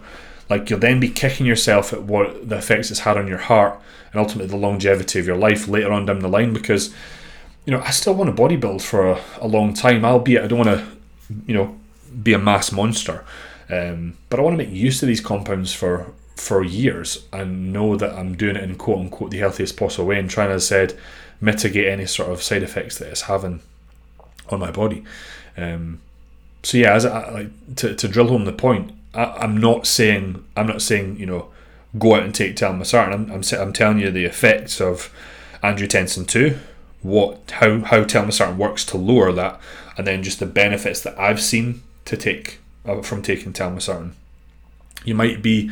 like 0.49 0.69
you'll 0.69 0.79
then 0.79 0.99
be 0.99 1.09
kicking 1.09 1.45
yourself 1.45 1.93
at 1.93 2.03
what 2.03 2.49
the 2.49 2.57
effects 2.57 2.89
it's 2.89 3.01
had 3.01 3.17
on 3.17 3.27
your 3.27 3.37
heart 3.37 3.79
and 4.11 4.19
ultimately 4.19 4.49
the 4.49 4.57
longevity 4.57 5.19
of 5.19 5.27
your 5.27 5.37
life 5.37 5.67
later 5.67 5.91
on 5.91 6.05
down 6.05 6.19
the 6.19 6.27
line 6.27 6.53
because 6.53 6.93
you 7.65 7.71
know 7.71 7.81
I 7.81 7.91
still 7.91 8.15
want 8.15 8.35
to 8.35 8.41
bodybuild 8.41 8.81
for 8.81 9.11
a, 9.11 9.21
a 9.39 9.47
long 9.47 9.73
time 9.73 10.05
albeit 10.05 10.43
I 10.43 10.47
don't 10.47 10.65
want 10.65 10.79
to 10.79 10.85
you 11.45 11.53
know 11.53 11.77
be 12.23 12.33
a 12.33 12.39
mass 12.39 12.71
monster 12.71 13.23
um, 13.69 14.17
but 14.29 14.39
I 14.39 14.43
want 14.43 14.57
to 14.57 14.65
make 14.65 14.73
use 14.73 15.01
of 15.01 15.07
these 15.07 15.21
compounds 15.21 15.73
for 15.73 16.11
for 16.35 16.63
years 16.63 17.25
and 17.33 17.73
know 17.73 17.95
that 17.97 18.13
I'm 18.13 18.35
doing 18.35 18.55
it 18.55 18.63
in 18.63 18.75
quote 18.75 18.99
unquote 18.99 19.31
the 19.31 19.39
healthiest 19.39 19.77
possible 19.77 20.07
way 20.07 20.19
and 20.19 20.29
trying 20.29 20.51
I 20.51 20.57
said 20.57 20.97
mitigate 21.41 21.87
any 21.87 22.05
sort 22.05 22.31
of 22.31 22.41
side 22.41 22.63
effects 22.63 22.97
that 22.97 23.09
it's 23.09 23.21
having 23.21 23.61
on 24.49 24.59
my 24.59 24.71
body. 24.71 25.03
Um, 25.57 25.99
so 26.63 26.77
yeah, 26.77 26.93
as 26.93 27.05
I, 27.05 27.29
like 27.29 27.75
to, 27.77 27.95
to 27.95 28.07
drill 28.07 28.27
home 28.27 28.45
the 28.45 28.53
point, 28.53 28.91
I, 29.13 29.43
am 29.43 29.57
not 29.57 29.87
saying 29.87 30.43
I'm 30.55 30.67
not 30.67 30.81
saying 30.81 31.19
you 31.19 31.25
know 31.25 31.49
go 31.97 32.15
out 32.15 32.23
and 32.23 32.35
take 32.35 32.55
telmisartan. 32.55 33.13
I'm, 33.13 33.31
I'm 33.31 33.59
I'm 33.59 33.73
telling 33.73 33.99
you 33.99 34.11
the 34.11 34.25
effects 34.25 34.79
of 34.79 35.13
angiotensin 35.63 36.27
two, 36.27 36.57
what 37.01 37.51
how 37.51 37.79
how 37.79 38.03
telmisartan 38.03 38.57
works 38.57 38.85
to 38.85 38.97
lower 38.97 39.31
that, 39.31 39.59
and 39.97 40.05
then 40.05 40.23
just 40.23 40.39
the 40.39 40.45
benefits 40.45 41.01
that 41.01 41.17
I've 41.19 41.41
seen 41.41 41.81
to 42.05 42.17
take 42.17 42.59
uh, 42.85 43.01
from 43.01 43.21
taking 43.21 43.53
telmisartan. 43.53 44.11
You 45.03 45.15
might 45.15 45.41
be 45.41 45.71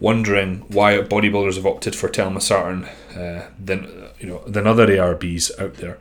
wondering 0.00 0.64
why 0.68 0.98
bodybuilders 0.98 1.54
have 1.54 1.66
opted 1.66 1.94
for 1.94 2.08
telmisartan 2.08 2.88
uh, 3.16 3.48
than 3.58 4.08
you 4.18 4.26
know 4.26 4.42
than 4.46 4.66
other 4.66 4.86
ARBs 4.86 5.50
out 5.60 5.74
there. 5.74 5.98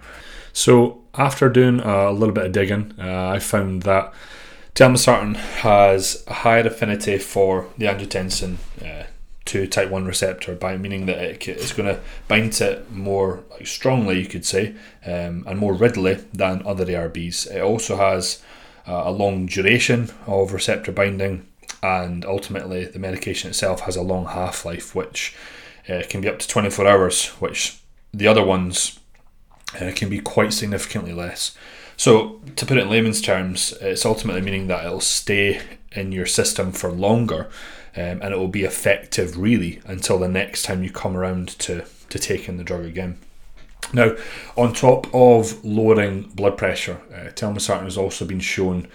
So 0.54 1.02
after 1.16 1.50
doing 1.50 1.80
a 1.80 2.12
little 2.12 2.34
bit 2.34 2.48
of 2.48 2.52
digging, 2.52 2.94
uh, 3.00 3.30
I 3.30 3.40
found 3.40 3.84
that 3.84 4.14
telmisartan 4.76 5.36
has 5.36 6.24
a 6.28 6.34
higher 6.34 6.66
affinity 6.66 7.18
for 7.18 7.68
the 7.78 7.86
angiotensin 7.86 8.56
uh, 8.82 9.04
2 9.52 9.68
type 9.68 9.90
1 9.90 10.06
receptor 10.06 10.56
by 10.56 10.78
meaning 10.78 11.08
that 11.08 11.18
it, 11.18 11.46
it's 11.46 11.74
going 11.74 11.94
to 11.94 12.00
bind 12.30 12.54
to 12.54 12.72
it 12.72 12.92
more 12.92 13.44
like 13.52 13.68
strongly 13.68 14.22
you 14.22 14.26
could 14.26 14.46
say 14.46 14.74
um, 15.06 15.44
and 15.46 15.60
more 15.60 15.74
readily 15.74 16.14
than 16.34 16.66
other 16.66 16.86
ARBs. 16.86 17.54
It 17.54 17.60
also 17.60 17.98
has 17.98 18.42
uh, 18.88 19.04
a 19.06 19.12
long 19.12 19.48
duration 19.48 20.10
of 20.26 20.54
receptor 20.54 20.94
binding 20.94 21.46
and 21.84 22.24
ultimately 22.24 22.86
the 22.86 22.98
medication 22.98 23.50
itself 23.50 23.82
has 23.82 23.98
a 23.98 24.02
long 24.02 24.28
half-life 24.28 24.96
which 24.96 25.36
uh, 25.90 26.04
can 26.08 26.22
be 26.22 26.30
up 26.30 26.40
to 26.40 26.48
24 26.48 26.88
hours 26.88 27.28
which 27.42 27.82
the 28.14 28.28
other 28.28 28.44
ones 28.44 29.00
uh, 29.82 29.92
can 29.94 30.08
be 30.08 30.20
quite 30.20 30.54
significantly 30.54 31.12
less. 31.12 31.58
So, 31.98 32.40
to 32.56 32.66
put 32.66 32.78
it 32.78 32.84
in 32.84 32.90
layman's 32.90 33.22
terms, 33.22 33.74
it's 33.82 34.06
ultimately 34.06 34.42
meaning 34.42 34.68
that 34.68 34.86
it'll 34.86 35.02
stay 35.02 35.62
in 35.92 36.14
your 36.14 36.26
system 36.26 36.72
for 36.72 36.90
longer 36.90 37.50
um, 37.96 38.22
and 38.22 38.34
it 38.34 38.38
will 38.38 38.48
be 38.48 38.64
effective 38.64 39.38
really 39.38 39.82
until 39.86 40.18
the 40.20 40.28
next 40.28 40.64
time 40.64 40.84
you 40.84 40.90
come 40.90 41.16
around 41.16 41.50
to, 41.60 41.86
to 42.10 42.20
taking 42.20 42.58
the 42.58 42.64
drug 42.64 42.86
again. 42.86 43.18
Now, 43.94 44.16
on 44.56 44.74
top 44.74 45.14
of 45.14 45.64
lowering 45.66 46.24
blood 46.34 46.58
pressure, 46.58 47.02
uh, 47.14 47.32
telmisartan 47.32 47.84
has 47.84 47.98
also 47.98 48.26
been 48.26 48.40
shown 48.40 48.88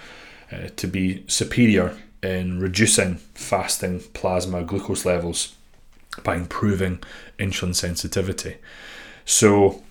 uh, 0.50 0.68
to 0.76 0.86
be 0.86 1.24
superior 1.26 1.96
in 2.22 2.60
reducing 2.60 3.16
fasting 3.34 4.00
plasma 4.14 4.62
glucose 4.62 5.04
levels 5.04 5.54
by 6.22 6.36
improving 6.36 7.02
insulin 7.38 7.74
sensitivity. 7.74 8.56
So, 9.26 9.82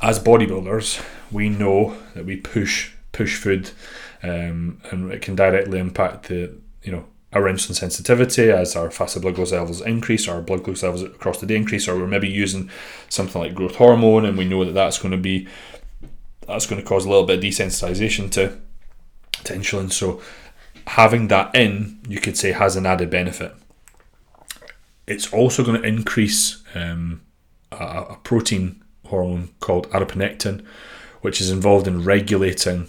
as 0.00 0.20
bodybuilders, 0.20 1.04
we 1.32 1.48
know 1.48 1.96
that 2.14 2.24
we 2.24 2.36
push 2.36 2.92
push 3.10 3.36
food, 3.36 3.70
um, 4.22 4.80
and 4.90 5.10
it 5.10 5.22
can 5.22 5.34
directly 5.34 5.78
impact 5.78 6.28
the 6.28 6.52
you 6.82 6.92
know 6.92 7.04
our 7.34 7.42
insulin 7.42 7.74
sensitivity 7.74 8.50
as 8.50 8.76
our 8.76 8.90
fasted 8.90 9.22
blood 9.22 9.34
glucose 9.34 9.52
levels 9.52 9.80
increase, 9.80 10.28
our 10.28 10.40
blood 10.40 10.62
glucose 10.62 10.84
levels 10.84 11.02
across 11.02 11.40
the 11.40 11.46
day 11.46 11.56
increase, 11.56 11.88
or 11.88 11.96
we're 11.96 12.06
maybe 12.06 12.28
using 12.28 12.70
something 13.08 13.42
like 13.42 13.54
growth 13.54 13.76
hormone, 13.76 14.24
and 14.24 14.38
we 14.38 14.44
know 14.44 14.64
that 14.64 14.72
that's 14.72 14.98
going 14.98 15.12
to 15.12 15.18
be 15.18 15.46
that's 16.46 16.66
going 16.66 16.80
to 16.80 16.86
cause 16.86 17.04
a 17.04 17.08
little 17.08 17.26
bit 17.26 17.38
of 17.38 17.44
desensitization 17.44 18.30
to 18.30 18.58
to 19.44 19.52
insulin. 19.52 19.92
So 19.92 20.22
having 20.86 21.28
that 21.28 21.54
in, 21.54 21.98
you 22.08 22.20
could 22.20 22.36
say, 22.36 22.52
has 22.52 22.76
an 22.76 22.86
added 22.86 23.10
benefit. 23.10 23.54
It's 25.06 25.32
also 25.32 25.64
going 25.64 25.80
to 25.80 25.86
increase 25.86 26.62
um, 26.74 27.22
a, 27.72 27.84
a 27.84 28.18
protein 28.22 28.82
hormone 29.06 29.50
called 29.60 29.90
adiponectin, 29.90 30.64
which 31.20 31.40
is 31.40 31.50
involved 31.50 31.86
in 31.86 32.04
regulating 32.04 32.88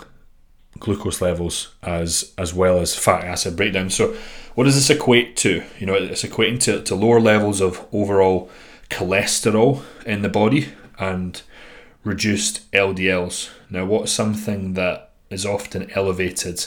glucose 0.80 1.22
levels 1.22 1.74
as 1.84 2.34
as 2.38 2.54
well 2.54 2.80
as 2.80 2.96
fatty 2.96 3.28
acid 3.28 3.56
breakdown. 3.56 3.90
So, 3.90 4.16
what 4.56 4.66
does 4.66 4.76
this 4.76 4.90
equate 4.90 5.36
to? 5.38 5.64
You 5.80 5.86
know, 5.86 5.96
it's 5.96 6.24
equating 6.24 6.60
to, 6.62 6.82
to 6.84 6.96
lower 6.96 7.20
levels 7.20 7.62
of 7.62 7.86
overall 7.92 8.50
cholesterol 8.90 9.84
in 10.06 10.22
the 10.22 10.30
body 10.30 10.70
and 10.98 11.42
reduced 12.04 12.70
LDLs. 12.72 13.50
Now, 13.70 13.86
what's 13.86 14.12
something 14.12 14.74
that 14.74 15.12
is 15.30 15.46
often 15.46 15.90
elevated 15.92 16.66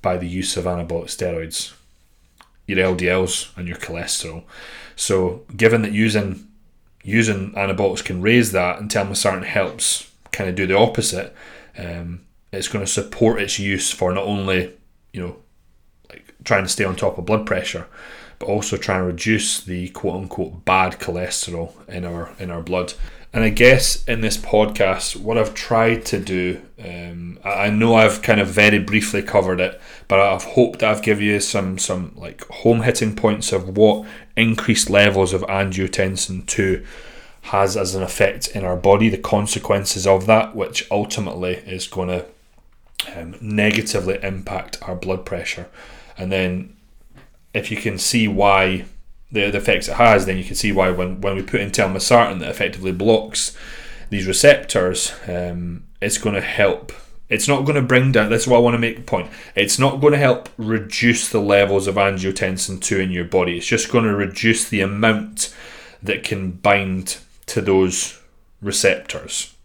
by 0.00 0.16
the 0.16 0.28
use 0.28 0.56
of 0.56 0.64
anabolic 0.64 1.06
steroids? 1.06 1.74
Your 2.66 2.78
LDLs 2.78 3.56
and 3.56 3.68
your 3.68 3.76
cholesterol. 3.76 4.44
So, 4.96 5.44
given 5.56 5.82
that 5.82 5.92
using 5.92 6.48
using 7.02 7.52
anabolics 7.52 8.04
can 8.04 8.20
raise 8.20 8.50
that, 8.50 8.80
and 8.80 8.90
telmisartan 8.90 9.44
helps 9.44 10.10
kind 10.32 10.50
of 10.50 10.56
do 10.56 10.66
the 10.66 10.76
opposite. 10.76 11.34
Um, 11.78 12.25
it's 12.56 12.68
going 12.68 12.84
to 12.84 12.90
support 12.90 13.40
its 13.40 13.58
use 13.58 13.90
for 13.90 14.12
not 14.12 14.24
only 14.24 14.72
you 15.12 15.20
know 15.20 15.36
like 16.08 16.34
trying 16.44 16.64
to 16.64 16.68
stay 16.68 16.84
on 16.84 16.96
top 16.96 17.18
of 17.18 17.26
blood 17.26 17.46
pressure 17.46 17.86
but 18.38 18.48
also 18.48 18.76
trying 18.76 19.00
to 19.00 19.06
reduce 19.06 19.60
the 19.60 19.88
quote 19.90 20.16
unquote 20.16 20.64
bad 20.64 20.98
cholesterol 20.98 21.72
in 21.88 22.04
our 22.04 22.32
in 22.38 22.50
our 22.50 22.62
blood. 22.62 22.94
And 23.32 23.44
I 23.44 23.50
guess 23.50 24.02
in 24.04 24.22
this 24.22 24.38
podcast 24.38 25.16
what 25.16 25.36
I've 25.36 25.54
tried 25.54 26.06
to 26.06 26.18
do 26.18 26.62
um, 26.82 27.38
I 27.44 27.70
know 27.70 27.94
I've 27.94 28.22
kind 28.22 28.40
of 28.40 28.48
very 28.48 28.78
briefly 28.78 29.22
covered 29.22 29.60
it 29.60 29.80
but 30.08 30.20
I've 30.20 30.44
hoped 30.44 30.82
I've 30.82 31.02
given 31.02 31.24
you 31.24 31.40
some 31.40 31.78
some 31.78 32.12
like 32.16 32.46
home 32.48 32.82
hitting 32.82 33.14
points 33.14 33.52
of 33.52 33.76
what 33.76 34.06
increased 34.36 34.88
levels 34.88 35.32
of 35.34 35.42
angiotensin 35.42 36.46
2 36.46 36.84
has 37.42 37.76
as 37.76 37.94
an 37.94 38.02
effect 38.02 38.48
in 38.48 38.64
our 38.64 38.76
body 38.76 39.08
the 39.08 39.18
consequences 39.18 40.06
of 40.06 40.26
that 40.26 40.56
which 40.56 40.86
ultimately 40.90 41.56
is 41.56 41.86
going 41.86 42.08
to 42.08 42.24
um, 43.14 43.36
negatively 43.40 44.18
impact 44.22 44.78
our 44.82 44.96
blood 44.96 45.24
pressure. 45.24 45.68
And 46.18 46.32
then, 46.32 46.76
if 47.52 47.70
you 47.70 47.76
can 47.76 47.98
see 47.98 48.28
why 48.28 48.84
the, 49.30 49.50
the 49.50 49.58
effects 49.58 49.88
it 49.88 49.94
has, 49.94 50.26
then 50.26 50.38
you 50.38 50.44
can 50.44 50.56
see 50.56 50.72
why 50.72 50.90
when, 50.90 51.20
when 51.20 51.36
we 51.36 51.42
put 51.42 51.60
in 51.60 51.70
telmisartan 51.70 52.40
that 52.40 52.48
effectively 52.48 52.92
blocks 52.92 53.56
these 54.10 54.26
receptors, 54.26 55.12
um, 55.26 55.84
it's 56.00 56.18
going 56.18 56.34
to 56.34 56.40
help. 56.40 56.92
It's 57.28 57.48
not 57.48 57.64
going 57.64 57.74
to 57.74 57.82
bring 57.82 58.12
down. 58.12 58.30
That's 58.30 58.46
what 58.46 58.58
I 58.58 58.60
want 58.60 58.74
to 58.74 58.78
make 58.78 58.96
the 58.96 59.02
point. 59.02 59.30
It's 59.56 59.78
not 59.78 60.00
going 60.00 60.12
to 60.12 60.18
help 60.18 60.48
reduce 60.56 61.28
the 61.28 61.40
levels 61.40 61.88
of 61.88 61.96
angiotensin 61.96 62.80
two 62.80 63.00
in 63.00 63.10
your 63.10 63.24
body. 63.24 63.56
It's 63.56 63.66
just 63.66 63.90
going 63.90 64.04
to 64.04 64.14
reduce 64.14 64.68
the 64.68 64.80
amount 64.80 65.52
that 66.02 66.22
can 66.22 66.52
bind 66.52 67.18
to 67.46 67.60
those 67.60 68.20
receptors. 68.62 69.55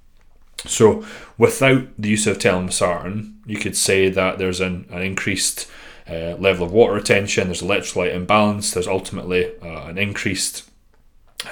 So, 0.65 1.05
without 1.37 1.87
the 1.97 2.09
use 2.09 2.27
of 2.27 2.37
telmisartan, 2.37 3.33
you 3.45 3.57
could 3.57 3.75
say 3.75 4.09
that 4.09 4.37
there's 4.37 4.59
an, 4.59 4.85
an 4.91 5.01
increased 5.01 5.69
uh, 6.09 6.35
level 6.37 6.65
of 6.65 6.71
water 6.71 6.93
retention, 6.93 7.47
there's 7.47 7.61
electrolyte 7.61 8.13
imbalance, 8.13 8.71
there's 8.71 8.87
ultimately 8.87 9.51
uh, 9.61 9.87
an 9.87 9.97
increased 9.97 10.69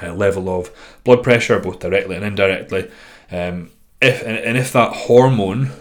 uh, 0.01 0.13
level 0.13 0.49
of 0.49 0.71
blood 1.03 1.23
pressure, 1.23 1.59
both 1.59 1.79
directly 1.79 2.15
and 2.15 2.25
indirectly. 2.25 2.89
Um, 3.31 3.71
if 4.01 4.21
and, 4.21 4.37
and 4.37 4.57
if 4.57 4.71
that 4.73 4.93
hormone 4.93 5.71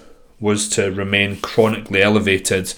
was 0.41 0.69
to 0.71 0.91
remain 0.91 1.41
chronically 1.41 2.03
elevated 2.03 2.75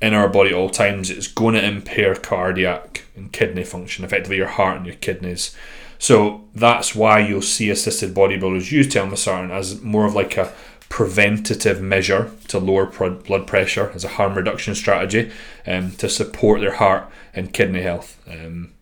in 0.00 0.14
our 0.14 0.28
body 0.28 0.50
at 0.50 0.56
all 0.56 0.70
times, 0.70 1.10
it's 1.10 1.26
going 1.26 1.54
to 1.54 1.64
impair 1.64 2.14
cardiac 2.14 3.04
and 3.16 3.32
kidney 3.32 3.64
function, 3.64 4.04
effectively 4.04 4.36
your 4.36 4.46
heart 4.46 4.78
and 4.78 4.86
your 4.86 4.96
kidneys. 4.96 5.54
So 6.00 6.48
that's 6.54 6.94
why 6.94 7.20
you'll 7.20 7.42
see 7.42 7.68
assisted 7.68 8.14
bodybuilders 8.14 8.72
use 8.72 8.88
telmisartan 8.88 9.50
as 9.50 9.82
more 9.82 10.06
of 10.06 10.14
like 10.14 10.38
a 10.38 10.50
preventative 10.88 11.82
measure 11.82 12.30
to 12.48 12.58
lower 12.58 12.86
blood 12.86 13.46
pressure 13.46 13.92
as 13.94 14.02
a 14.02 14.08
harm 14.08 14.34
reduction 14.34 14.74
strategy 14.74 15.30
um, 15.66 15.90
to 15.92 16.08
support 16.08 16.62
their 16.62 16.76
heart 16.76 17.04
and 17.34 17.52
kidney 17.52 17.82
health. 17.82 18.18
Um, 18.26 18.72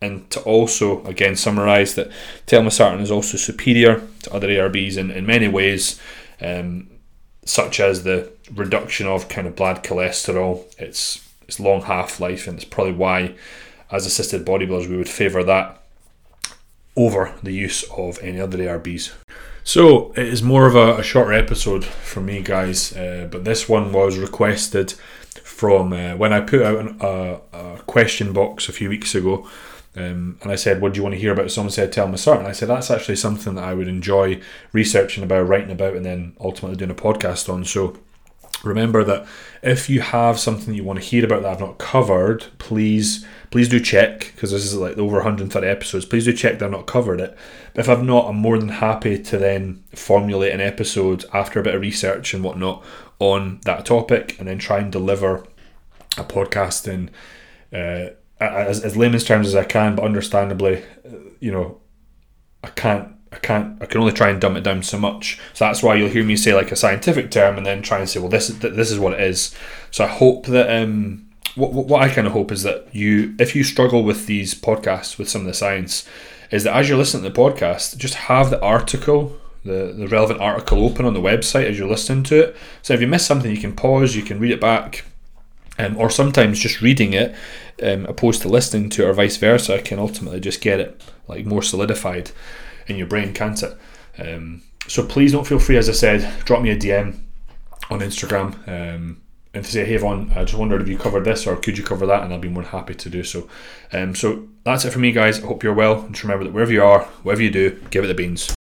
and 0.00 0.30
to 0.30 0.40
also, 0.42 1.04
again, 1.04 1.34
summarise 1.34 1.96
that 1.96 2.08
telmisartan 2.46 3.00
is 3.00 3.10
also 3.10 3.36
superior 3.36 4.06
to 4.22 4.32
other 4.32 4.48
ARBs 4.48 4.96
in, 4.96 5.10
in 5.10 5.26
many 5.26 5.48
ways, 5.48 6.00
um, 6.40 6.88
such 7.44 7.80
as 7.80 8.04
the 8.04 8.30
reduction 8.54 9.08
of 9.08 9.28
kind 9.28 9.48
of 9.48 9.56
bad 9.56 9.82
cholesterol, 9.82 10.72
its, 10.80 11.28
its 11.48 11.58
long 11.58 11.82
half 11.82 12.20
life, 12.20 12.46
and 12.46 12.56
it's 12.58 12.64
probably 12.64 12.94
why, 12.94 13.34
as 13.90 14.06
assisted 14.06 14.46
bodybuilders, 14.46 14.88
we 14.88 14.96
would 14.96 15.08
favour 15.08 15.42
that 15.42 15.79
over 16.96 17.34
the 17.42 17.52
use 17.52 17.84
of 17.96 18.18
any 18.22 18.40
other 18.40 18.58
ARBs. 18.58 19.12
So 19.62 20.12
it 20.12 20.26
is 20.26 20.42
more 20.42 20.66
of 20.66 20.74
a, 20.74 20.98
a 20.98 21.02
shorter 21.02 21.32
episode 21.32 21.84
for 21.84 22.20
me, 22.20 22.40
guys, 22.42 22.96
uh, 22.96 23.28
but 23.30 23.44
this 23.44 23.68
one 23.68 23.92
was 23.92 24.18
requested 24.18 24.92
from 25.44 25.92
uh, 25.92 26.16
when 26.16 26.32
I 26.32 26.40
put 26.40 26.62
out 26.62 26.78
an, 26.78 26.96
a, 27.00 27.40
a, 27.52 27.78
question 27.86 28.32
box 28.32 28.68
a 28.68 28.72
few 28.72 28.88
weeks 28.88 29.14
ago. 29.14 29.48
Um, 29.96 30.38
and 30.42 30.52
I 30.52 30.54
said, 30.54 30.80
"What 30.80 30.92
do 30.92 30.98
you 30.98 31.02
want 31.02 31.14
to 31.14 31.20
hear 31.20 31.32
about?" 31.32 31.50
Someone 31.50 31.72
said, 31.72 31.92
"Tell 31.92 32.08
me 32.08 32.16
start." 32.16 32.38
And 32.38 32.48
I 32.48 32.52
said, 32.52 32.68
"That's 32.68 32.90
actually 32.90 33.16
something 33.16 33.56
that 33.56 33.64
I 33.64 33.74
would 33.74 33.88
enjoy 33.88 34.40
researching 34.72 35.24
about, 35.24 35.48
writing 35.48 35.72
about, 35.72 35.94
and 35.94 36.04
then 36.04 36.34
ultimately 36.40 36.76
doing 36.76 36.92
a 36.92 36.94
podcast 36.94 37.52
on." 37.52 37.64
So 37.64 37.98
remember 38.62 39.04
that 39.04 39.26
if 39.62 39.88
you 39.88 40.00
have 40.00 40.38
something 40.38 40.74
you 40.74 40.84
want 40.84 40.98
to 40.98 41.04
hear 41.04 41.24
about 41.24 41.42
that 41.42 41.52
I've 41.52 41.60
not 41.60 41.78
covered, 41.78 42.46
please 42.58 43.26
please 43.50 43.68
do 43.68 43.80
check 43.80 44.32
because 44.34 44.52
this 44.52 44.64
is 44.64 44.76
like 44.76 44.96
over 44.96 45.16
130 45.16 45.66
episodes. 45.66 46.04
Please 46.04 46.24
do 46.24 46.32
check 46.32 46.58
that 46.58 46.66
I've 46.66 46.70
not 46.70 46.86
covered 46.86 47.20
it. 47.20 47.36
But 47.74 47.80
if 47.80 47.88
I've 47.88 48.04
not, 48.04 48.28
I'm 48.28 48.36
more 48.36 48.58
than 48.58 48.68
happy 48.68 49.20
to 49.22 49.38
then 49.38 49.82
formulate 49.94 50.52
an 50.52 50.60
episode 50.60 51.24
after 51.32 51.60
a 51.60 51.62
bit 51.62 51.74
of 51.74 51.80
research 51.80 52.32
and 52.32 52.44
whatnot 52.44 52.84
on 53.18 53.60
that 53.64 53.84
topic, 53.84 54.38
and 54.38 54.48
then 54.48 54.58
try 54.58 54.78
and 54.78 54.90
deliver 54.90 55.44
a 56.16 56.24
podcast 56.24 56.88
in 56.88 57.10
uh, 57.72 58.10
as, 58.40 58.82
as 58.82 58.96
layman's 58.96 59.24
terms 59.24 59.46
as 59.46 59.54
I 59.54 59.64
can. 59.64 59.96
But 59.96 60.04
understandably, 60.04 60.84
uh, 61.04 61.16
you 61.40 61.52
know, 61.52 61.80
I 62.64 62.68
can't 62.68 63.14
I 63.32 63.36
can't 63.36 63.80
I 63.80 63.86
can 63.86 64.00
only 64.00 64.12
try 64.12 64.28
and 64.28 64.40
dumb 64.40 64.56
it 64.56 64.64
down 64.64 64.82
so 64.82 64.98
much. 64.98 65.38
So 65.54 65.64
that's 65.64 65.82
why 65.82 65.94
you'll 65.94 66.10
hear 66.10 66.24
me 66.24 66.36
say 66.36 66.54
like 66.54 66.72
a 66.72 66.76
scientific 66.76 67.30
term 67.30 67.56
and 67.56 67.64
then 67.64 67.82
try 67.82 67.98
and 67.98 68.08
say, 68.08 68.18
well, 68.18 68.28
this 68.28 68.50
is 68.50 68.58
this 68.58 68.90
is 68.90 68.98
what 68.98 69.12
it 69.12 69.20
is. 69.20 69.54
So 69.90 70.04
I 70.04 70.08
hope 70.08 70.46
that 70.46 70.82
um, 70.82 71.28
what 71.54 71.72
what 71.72 72.02
I 72.02 72.08
kind 72.08 72.26
of 72.26 72.32
hope 72.32 72.50
is 72.50 72.62
that 72.64 72.88
you, 72.92 73.34
if 73.38 73.54
you 73.54 73.64
struggle 73.64 74.02
with 74.02 74.26
these 74.26 74.54
podcasts 74.54 75.18
with 75.18 75.28
some 75.28 75.42
of 75.42 75.46
the 75.46 75.54
science, 75.54 76.08
is 76.50 76.64
that 76.64 76.74
as 76.74 76.88
you're 76.88 76.98
listening 76.98 77.22
to 77.22 77.30
the 77.30 77.40
podcast, 77.40 77.96
just 77.96 78.14
have 78.14 78.50
the 78.50 78.60
article. 78.60 79.36
The, 79.62 79.92
the 79.94 80.08
relevant 80.08 80.40
article 80.40 80.82
open 80.86 81.04
on 81.04 81.12
the 81.12 81.20
website 81.20 81.66
as 81.66 81.78
you're 81.78 81.86
listening 81.86 82.24
to 82.24 82.44
it. 82.44 82.56
So 82.80 82.94
if 82.94 83.02
you 83.02 83.06
miss 83.06 83.26
something, 83.26 83.50
you 83.50 83.60
can 83.60 83.76
pause, 83.76 84.16
you 84.16 84.22
can 84.22 84.40
read 84.40 84.52
it 84.52 84.60
back, 84.60 85.04
um, 85.78 85.98
or 85.98 86.08
sometimes 86.08 86.58
just 86.58 86.80
reading 86.80 87.12
it, 87.12 87.34
um, 87.82 88.06
opposed 88.06 88.40
to 88.40 88.48
listening 88.48 88.88
to 88.88 89.02
it, 89.02 89.08
or 89.10 89.12
vice 89.12 89.36
versa, 89.36 89.82
can 89.82 89.98
ultimately 89.98 90.40
just 90.40 90.62
get 90.62 90.80
it 90.80 91.02
like 91.28 91.44
more 91.44 91.62
solidified 91.62 92.30
in 92.86 92.96
your 92.96 93.06
brain, 93.06 93.32
can't 93.32 93.62
it? 93.62 93.76
Um, 94.18 94.62
so 94.86 95.04
please 95.04 95.32
don't 95.32 95.46
feel 95.46 95.58
free, 95.58 95.76
as 95.76 95.88
I 95.88 95.92
said, 95.92 96.44
drop 96.44 96.62
me 96.62 96.70
a 96.70 96.76
DM 96.76 97.18
on 97.90 98.00
Instagram 98.00 98.56
um, 98.68 99.20
and 99.52 99.64
to 99.64 99.70
say, 99.70 99.84
hey, 99.84 99.96
Vaughn, 99.96 100.32
I 100.34 100.44
just 100.44 100.58
wondered 100.58 100.82
if 100.82 100.88
you 100.88 100.98
covered 100.98 101.24
this 101.24 101.46
or 101.46 101.56
could 101.56 101.76
you 101.76 101.84
cover 101.84 102.06
that? 102.06 102.22
And 102.22 102.32
I'll 102.32 102.38
be 102.38 102.48
more 102.48 102.62
than 102.62 102.72
happy 102.72 102.94
to 102.94 103.08
do 103.10 103.24
so. 103.24 103.48
Um, 103.92 104.14
so 104.14 104.48
that's 104.64 104.84
it 104.84 104.90
for 104.90 104.98
me, 104.98 105.12
guys. 105.12 105.42
I 105.42 105.46
hope 105.46 105.62
you're 105.62 105.74
well. 105.74 106.00
And 106.00 106.14
just 106.14 106.24
remember 106.24 106.44
that 106.44 106.52
wherever 106.52 106.72
you 106.72 106.82
are, 106.82 107.02
whatever 107.22 107.42
you 107.42 107.50
do, 107.50 107.80
give 107.90 108.04
it 108.04 108.08
the 108.08 108.14
beans. 108.14 108.54